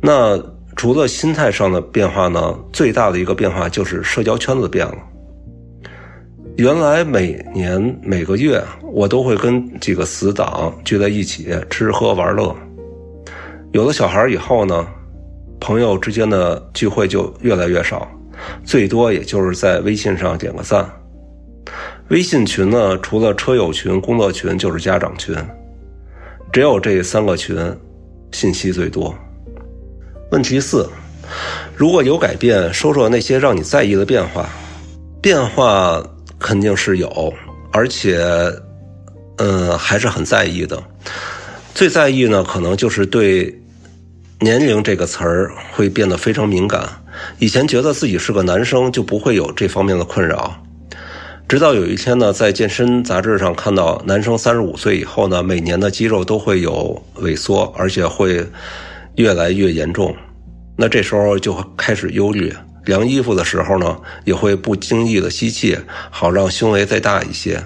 [0.00, 0.51] 那。
[0.74, 4.96] 除了心态上的变化呢，最大的一个变化就是社交圈子变了。
[6.56, 12.54] 原来每年每个月我都会跟几个死党聚在一起吃喝玩乐，
[13.72, 14.86] 有了小孩以后呢，
[15.60, 18.06] 朋友之间的聚会就越来越少，
[18.64, 20.86] 最多也就是在微信上点个赞。
[22.08, 25.34] 微信群呢，除了车友群、工作群，就是家长群，
[26.52, 27.56] 只有这三个群
[28.32, 29.14] 信息最多。
[30.32, 30.88] 问题四：
[31.76, 34.48] 如果有改变，说说那些让你在意的变化。
[35.20, 36.02] 变化
[36.38, 37.32] 肯定是有，
[37.70, 38.18] 而且，
[39.36, 40.82] 嗯，还是很在意的。
[41.74, 43.54] 最在意呢，可能就是对
[44.40, 46.88] “年龄”这个词儿会变得非常敏感。
[47.38, 50.56] 以前觉得自己是个男生，就不会有这方面的困扰。
[51.46, 58.42] 直到有一天呢，在健身杂志上看到，男生三十五岁以后呢，每年的肌肉都会有萎缩，而且会
[59.16, 60.14] 越来越严重。
[60.76, 62.52] 那这时候就开始忧虑。
[62.84, 65.78] 量衣服的时候呢，也会不经意的吸气，
[66.10, 67.62] 好让胸围再大一些，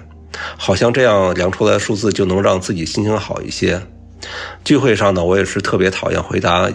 [0.58, 3.80] 好像这样量出来的数字就能让自己心情好一些。
[4.62, 6.70] 聚会上呢，我也是特别讨厌回答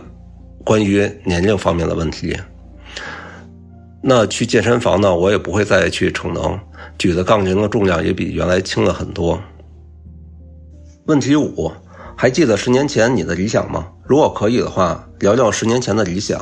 [0.64, 2.36] 关于年龄方面的问题。
[4.02, 6.60] 那去健身房呢，我也不会再去逞能，
[6.98, 9.40] 举的杠铃的重量也比原来轻了很多。
[11.06, 11.72] 问题五，
[12.22, 13.88] 还记得十年前你的理想吗？
[14.06, 16.40] 如果可以的话，聊聊十年前的理想。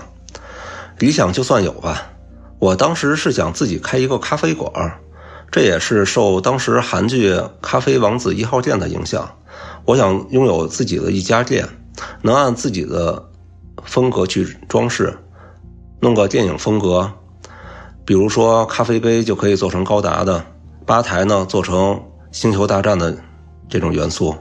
[0.98, 2.10] 理想就算有吧，
[2.60, 5.00] 我当时是想自己开一个咖啡馆，
[5.50, 9.32] 这也是受当时韩剧《咖啡王子一号店》的影响。
[9.86, 11.66] 我想拥有自己的一家店，
[12.24, 13.30] 能按自己的
[13.86, 15.18] 风格去装饰，
[16.02, 17.10] 弄个电影风格，
[18.04, 20.44] 比如说咖啡杯就可以做成高达的，
[20.86, 21.98] 吧台呢做成
[22.34, 23.16] 星球大战的
[23.70, 24.36] 这种元素。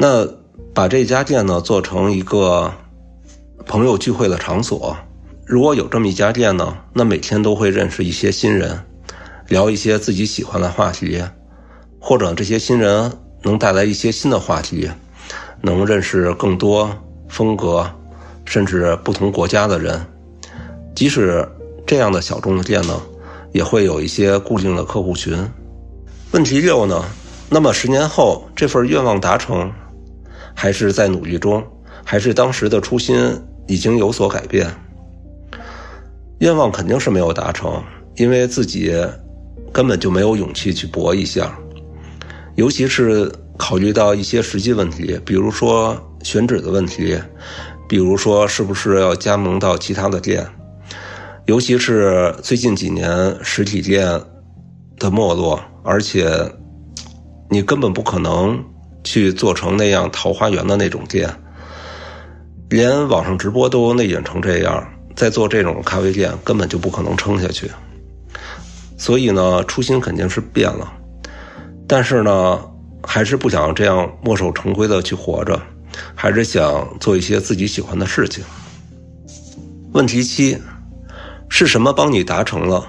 [0.00, 0.24] 那
[0.72, 2.72] 把这家店呢做成一个。
[3.66, 4.96] 朋友聚会的场所，
[5.44, 8.80] 如果有这么一家店呢，那每天都会认识一些新人，
[9.48, 11.22] 聊一些自己喜欢的话题，
[12.00, 14.88] 或者这些新人能带来一些新的话题，
[15.60, 16.90] 能认识更多
[17.28, 17.86] 风格，
[18.46, 20.00] 甚至不同国家的人。
[20.94, 21.46] 即使
[21.86, 22.98] 这样的小众的店呢，
[23.52, 25.36] 也会有一些固定的客户群。
[26.30, 27.04] 问题六呢？
[27.50, 29.70] 那么十年后这份愿望达成，
[30.60, 31.64] 还是在努力中，
[32.04, 33.16] 还是当时的初心？
[33.68, 34.66] 已经有所改变，
[36.38, 37.80] 愿望肯定是没有达成，
[38.16, 38.92] 因为自己
[39.70, 41.56] 根本就没有勇气去搏一下，
[42.56, 47.16] 尤其是考虑到一些实际问题，比如说选址的问题，
[47.86, 50.44] 比如说是不是要加盟到其他的店，
[51.44, 54.08] 尤其是最近几年实体店
[54.98, 56.26] 的没落，而且
[57.50, 58.64] 你根本不可能
[59.04, 61.28] 去做成那样桃花源的那种店。
[62.68, 64.86] 连网上直播都内卷成这样，
[65.16, 67.70] 在做这种咖啡店根本就不可能撑下去。
[68.98, 70.92] 所以呢，初心肯定是变了，
[71.86, 72.60] 但是呢，
[73.02, 75.58] 还是不想这样墨守成规的去活着，
[76.14, 78.44] 还是想做一些自己喜欢的事情。
[79.92, 80.58] 问题七，
[81.48, 82.86] 是什么帮你达成了，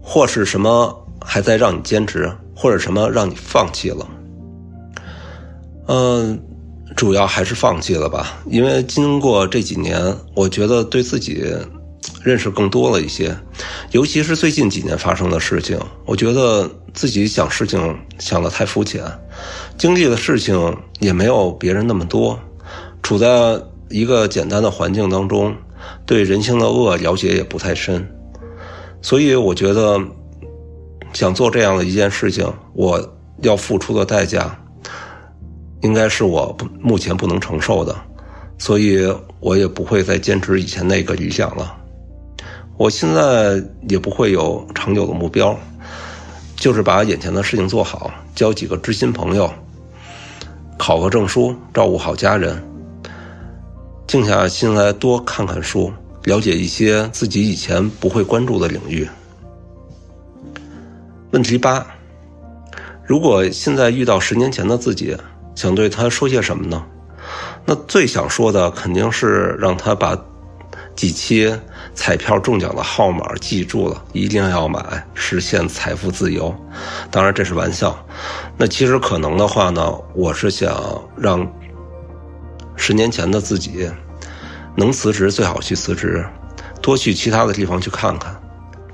[0.00, 4.08] 或是什么还在让你坚持，或者什么让你放弃了？
[5.88, 6.40] 嗯。
[6.96, 10.02] 主要还是放弃了吧，因为经过这几年，
[10.34, 11.44] 我觉得对自己
[12.24, 13.36] 认识更多了一些，
[13.92, 19.04] 尤其是最近几年发生的事情，我觉得自己想事情想的太肤浅，
[19.76, 22.40] 经历的事情也没有别人那么多，
[23.02, 23.60] 处在
[23.90, 25.54] 一个简单的环境当中，
[26.06, 28.04] 对人性的恶了解也不太深，
[29.02, 30.00] 所以我觉得
[31.12, 32.98] 想做这样的一件事情，我
[33.42, 34.58] 要付出的代价。
[35.80, 37.94] 应该是我目前不能承受的，
[38.58, 39.06] 所以
[39.40, 41.76] 我也不会再坚持以前那个理想了。
[42.76, 45.56] 我现在也不会有长久的目标，
[46.56, 49.52] 就是把眼前的事情做好，交几个知心朋友，
[50.76, 52.60] 考个证书，照顾好家人，
[54.06, 55.92] 静下心来多看看书，
[56.24, 59.08] 了解一些自己以前不会关注的领域。
[61.30, 61.86] 问题八：
[63.04, 65.16] 如果现在遇到十年前的自己？
[65.58, 66.86] 想对他说些什么呢？
[67.64, 70.16] 那最想说的肯定是让他把
[70.94, 71.52] 几期
[71.94, 76.54] 彩票中奖的号码记住了，一定要买，实现财富自由。
[77.10, 77.98] 当然这是玩笑。
[78.56, 80.80] 那其实可能的话呢，我是想
[81.16, 81.44] 让
[82.76, 83.90] 十年前的自己
[84.76, 86.24] 能辞职最好去辞职，
[86.80, 88.40] 多去其他的地方去看看，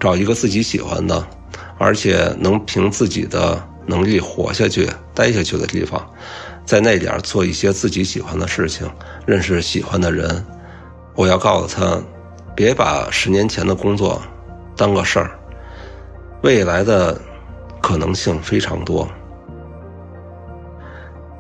[0.01, 1.29] 找一个自己喜欢的，
[1.77, 6.11] 而且能凭自己的能力活下去、待下去的地方。
[6.65, 8.91] 在那点做一些自己喜欢的事情，
[9.27, 10.45] 认识喜欢的人。
[11.15, 12.03] 我要告诉他，
[12.57, 14.21] 别把十年前的工作
[14.77, 15.39] 当个事儿，
[16.43, 17.21] 未来的
[17.81, 19.07] 可能性非常多。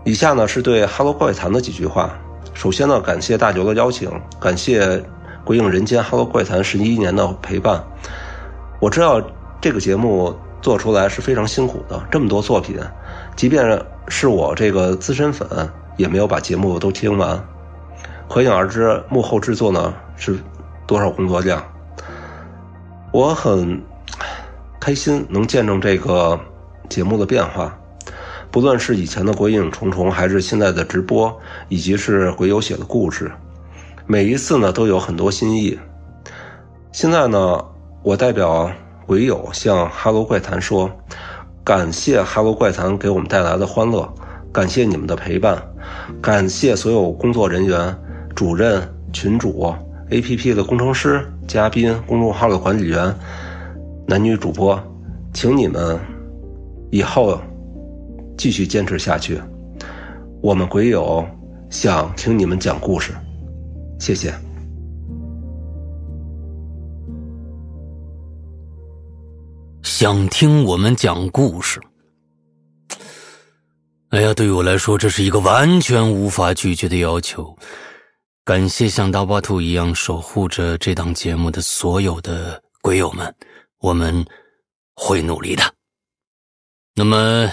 [0.05, 2.17] 以下呢是对《哈喽怪谈》的几句话，
[2.53, 4.87] 首先呢，感谢大牛的邀请，感谢
[5.45, 7.83] 《鬼影人间》《哈喽怪谈》十一年的陪伴。
[8.81, 9.21] 我知道
[9.63, 12.81] 这个节目做出来是非常辛苦的，这么多作品，
[13.37, 15.47] 即便是我这个资深粉，
[15.99, 17.39] 也没有把节目都听完。
[18.31, 20.39] 可想而知，幕后制作呢是
[20.87, 21.63] 多少工作量。
[23.13, 23.79] 我很
[24.81, 26.41] 开心能见证这个
[26.89, 27.79] 节目的变化。
[28.51, 31.39] 不论是以前的《鬼影重重》，还是现在的直播，
[31.69, 33.31] 以及是鬼友写的故事，
[34.07, 35.79] 每一次呢都有很多新意。
[36.91, 37.63] 现在呢，
[38.03, 38.73] 我代表
[39.07, 40.91] 鬼友向《哈喽怪谈》说：
[41.65, 44.13] 感谢《哈喽怪谈》给我们带来的欢乐，
[44.53, 45.63] 感谢你们的陪伴，
[46.21, 47.97] 感谢所有工作人员、
[48.35, 48.83] 主任、
[49.13, 49.75] 群主、
[50.11, 53.15] APP 的工程师、嘉宾、公众号的管理员、
[54.07, 54.81] 男女主播，
[55.33, 55.99] 请你们
[56.91, 57.41] 以后。
[58.37, 59.41] 继续坚持下去，
[60.43, 61.25] 我们鬼友
[61.71, 63.13] 想听你们讲故事，
[64.01, 64.35] 谢谢。
[69.97, 71.81] 想听我们讲故事，
[74.09, 77.57] 哎呀，对于我来说，这是一个完全无法拒绝的要求。
[78.45, 83.33] 感谢像大巴兔一样守护着这档节目的所有的鬼友们，
[83.79, 84.27] 我们
[84.97, 85.63] 会努力的。
[86.97, 87.49] 那么。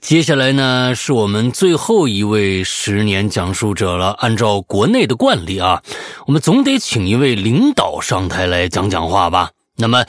[0.00, 4.10] 接下来呢，是我们最后一位十年讲述者了。
[4.18, 5.80] 按照国内的惯例啊，
[6.26, 9.52] 我们总得请一位领导上台来讲讲话吧。
[9.76, 10.04] 那么，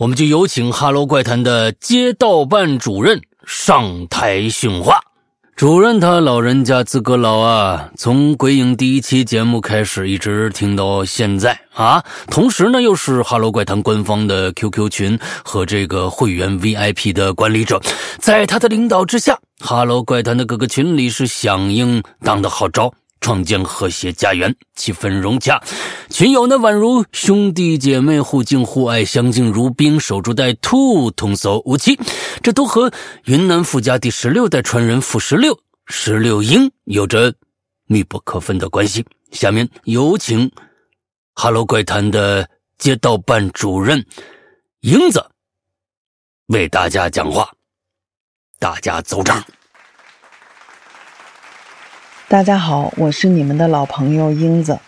[0.00, 4.98] 我们就有请《哈喽怪谈》的街道办主任上台训话。
[5.54, 12.02] 主任他老人家资格老啊，从鬼影第一期节目开始，一直听到现在啊。
[12.28, 17.78] 同时呢，又是哈喽怪谈官方的 QQ 群和这个会员 VIP 的管理者，
[18.18, 22.90] 在他的领导之下，哈喽怪谈的各个群里是响应当的号召。
[23.20, 25.62] 创建和谐家园，气氛融洽，
[26.08, 31.98] 群友呢宛如兄弟姐妹，互敬互爱，相敬如宾，守株待兔，童叟无欺。
[32.42, 32.90] 这都和
[33.24, 37.34] 云南富家第十六代传人傅十六十六英有着
[37.86, 39.04] 密不可分的关系。
[39.32, 40.48] 下面有请
[41.34, 42.48] 《哈喽怪谈》的
[42.78, 44.04] 街道办主任
[44.80, 45.24] 英子
[46.46, 47.48] 为大家讲话，
[48.58, 49.44] 大家走场。
[52.30, 54.78] 大家好，我是你们的老朋友英子，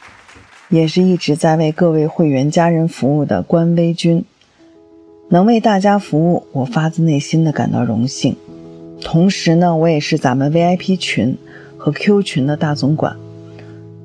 [0.69, 4.25] 也是一直在为各位会员家人服务的官微君。
[5.29, 8.37] 能为大家服务，我发自内心的感到荣幸。
[9.01, 11.37] 同时呢，我也是咱们 VIP 群
[11.77, 13.17] 和 Q 群的大总管，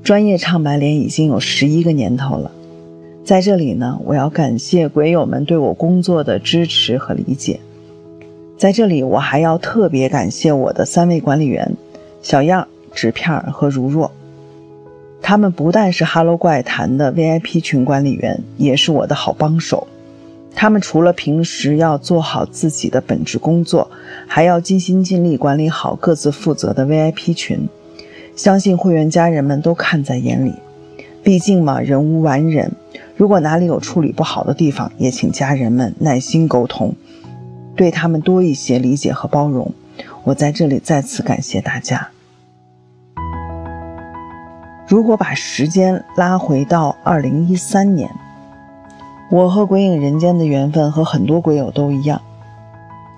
[0.04, 2.50] 专业唱白脸已经有十一个年头了。
[3.24, 7.60] 在这里呢，我要感谢鬼友们对我工作的支持和理解。
[8.58, 11.76] 在这里，我还要特别感谢我的三位管理员，
[12.24, 12.68] 小样。
[12.98, 14.12] 纸片和如若，
[15.22, 19.88] 他们不但是哈喽怪谈的 VIP 群管理员，也是我的好帮手。
[20.56, 23.92] 他们除了平时要做好自己的本职工作，
[24.26, 27.70] 还要尽心尽力管理好各自负责的 VIP 群。
[28.36, 30.54] 相信会员家人们都看在眼里。
[31.24, 32.72] 毕竟嘛，人无完人，
[33.16, 36.96] 如果哪里有处理不好的地方，也请家人们耐心沟通，
[37.76, 39.72] 对他们多一些理解和包容。
[40.24, 42.10] 我在这里再次感谢大家。
[44.88, 48.10] 如果把时间拉回到二零一三年，
[49.30, 52.22] 我和鬼影人间的缘分和很多鬼友都一样，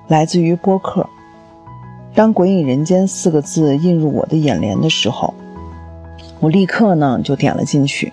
[0.08, 1.08] 来自于播客。
[2.16, 5.32] 当“鬼影人间”四个字映入我的眼帘的时候，
[6.40, 8.12] 我立刻呢就点了进去，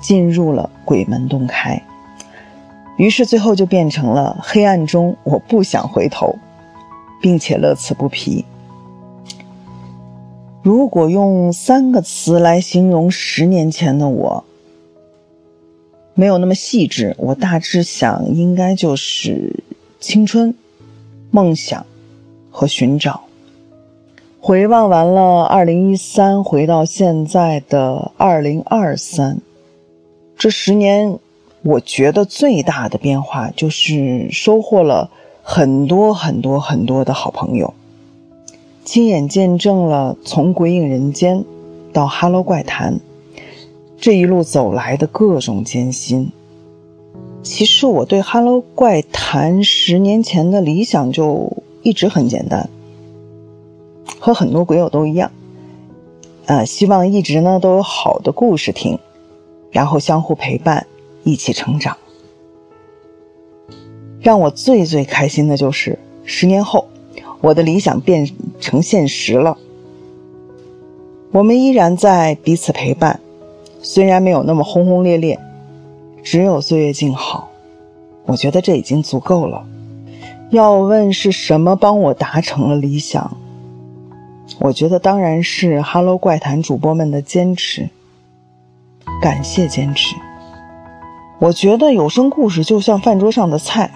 [0.00, 1.80] 进入了鬼门洞开。
[2.96, 6.36] 于是最后就变成了黑暗中我不想回头，
[7.22, 8.44] 并且乐此不疲。
[10.62, 14.44] 如果用三个词来形容十年前的我，
[16.14, 17.14] 没有那么细致。
[17.18, 19.62] 我大致想，应该就是
[20.00, 20.54] 青春、
[21.30, 21.86] 梦想
[22.50, 23.22] 和寻找。
[24.40, 29.38] 回望完了二零一三，回到现在的二零二三，
[30.36, 31.18] 这十年，
[31.62, 35.10] 我觉得最大的变化就是收获了
[35.42, 37.72] 很多很多很多的好朋友。
[38.90, 41.40] 亲眼见证了从《鬼影人间》
[41.92, 42.94] 到《哈喽怪谈》
[43.98, 46.32] 这一路走来的各种艰辛。
[47.42, 51.52] 其实我对《哈喽怪谈》十年前的理想就
[51.82, 52.70] 一直很简单，
[54.18, 55.30] 和很多鬼友都一样，
[56.46, 58.98] 呃，希望一直呢都有好的故事听，
[59.70, 60.86] 然后相互陪伴，
[61.24, 61.94] 一起成长。
[64.18, 66.86] 让我最最开心的就是十年后。
[67.40, 68.28] 我的理想变
[68.60, 69.56] 成现实了。
[71.30, 73.20] 我们依然在彼此陪伴，
[73.82, 75.38] 虽然没有那么轰轰烈烈，
[76.22, 77.50] 只有岁月静好。
[78.24, 79.64] 我觉得这已经足够了。
[80.50, 83.36] 要问是什么帮我达成了理想，
[84.58, 87.88] 我觉得当然是《哈喽怪谈》主播们的坚持。
[89.20, 90.16] 感谢坚持。
[91.38, 93.90] 我觉得有声故事就像饭桌上的菜，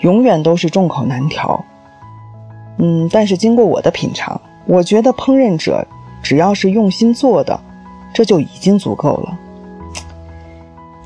[0.00, 1.64] 永远都是众口难调。
[2.78, 5.86] 嗯，但是经过我的品尝，我觉得烹饪者
[6.22, 7.60] 只要是用心做的，
[8.12, 9.38] 这就已经足够了。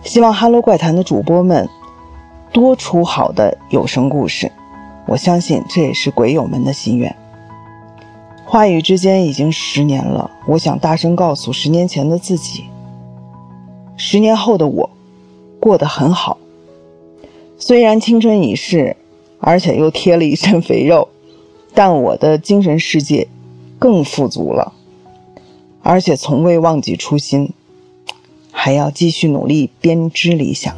[0.02, 1.68] 希望《哈喽怪谈》的主播们
[2.52, 4.50] 多出好的有声故事，
[5.06, 7.14] 我相信这也是鬼友们的心愿。
[8.46, 12.64] 话语之间已经十年了，我想大声告诉十年前的自己：
[13.98, 14.88] 十年后的我
[15.60, 16.38] 过得很好。
[17.58, 18.96] 虽然青春已逝，
[19.40, 21.06] 而且又贴了一身肥肉。
[21.80, 23.28] 但我的精神世界
[23.78, 24.72] 更富足了，
[25.80, 27.52] 而且从未忘记初心，
[28.50, 30.76] 还要继续努力编织理想。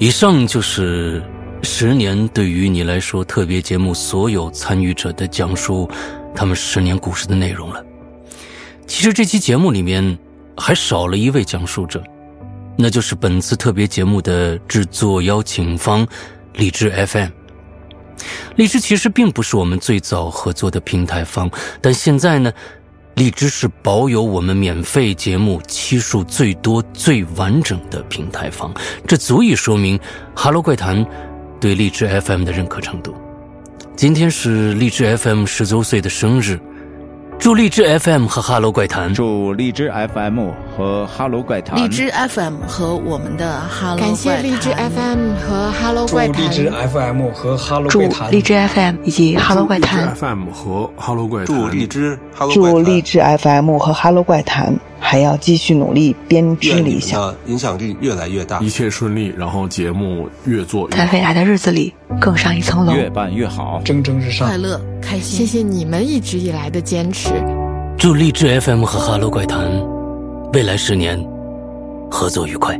[0.00, 1.22] 以上就是
[1.62, 5.88] 十年对于你来说特别节目所有参与者的讲述
[6.34, 7.86] 他们十年故事的内容了。
[8.84, 10.18] 其实这期节目里面。
[10.58, 12.02] 还少了一位讲述者，
[12.76, 16.06] 那就是本次特别节目的制作邀请方
[16.54, 17.28] 荔枝 FM。
[18.56, 21.48] 荔枝其实并不是我们最早合作的平台方，
[21.80, 22.52] 但现在呢，
[23.14, 28.74] 荔枝是保有我们免费节目期数最多、最完整的平台方，
[29.06, 29.96] 这足以说明
[30.34, 31.04] 《哈喽怪谈》
[31.60, 33.14] 对荔枝 FM 的认可程度。
[33.96, 36.58] 今天是荔枝 FM 十周岁的生日。
[37.38, 40.40] 祝荔枝 FM 和哈喽怪谈，祝荔枝 FM
[40.76, 57.34] 和哈喽怪谈，荔枝 FM 和我们的哈喽感谢荔枝 FM 和哈喽怪谈，祝荔枝 FM 和哈喽祝怪谈，祝荔枝 FM 以及哈喽怪谈，FM 和哈喽怪谈，祝荔枝哈喽怪祝荔枝 FM 和哈喽怪谈还要继续努力编织理想。
[57.46, 58.68] 影响力越来越大一。
[58.68, 61.04] 切顺利，然后节目越做越好。
[61.04, 62.92] 在未来的日子里更上一层楼。
[62.94, 63.80] 越办越好。
[63.84, 64.56] 蒸蒸日上快。
[64.56, 65.38] 乐开心。
[65.38, 67.30] 谢谢你们一直以来的坚持。
[67.96, 69.58] 祝励志 FM 和哈喽怪谈
[70.52, 71.18] 未来十年
[72.10, 72.78] 合作愉快。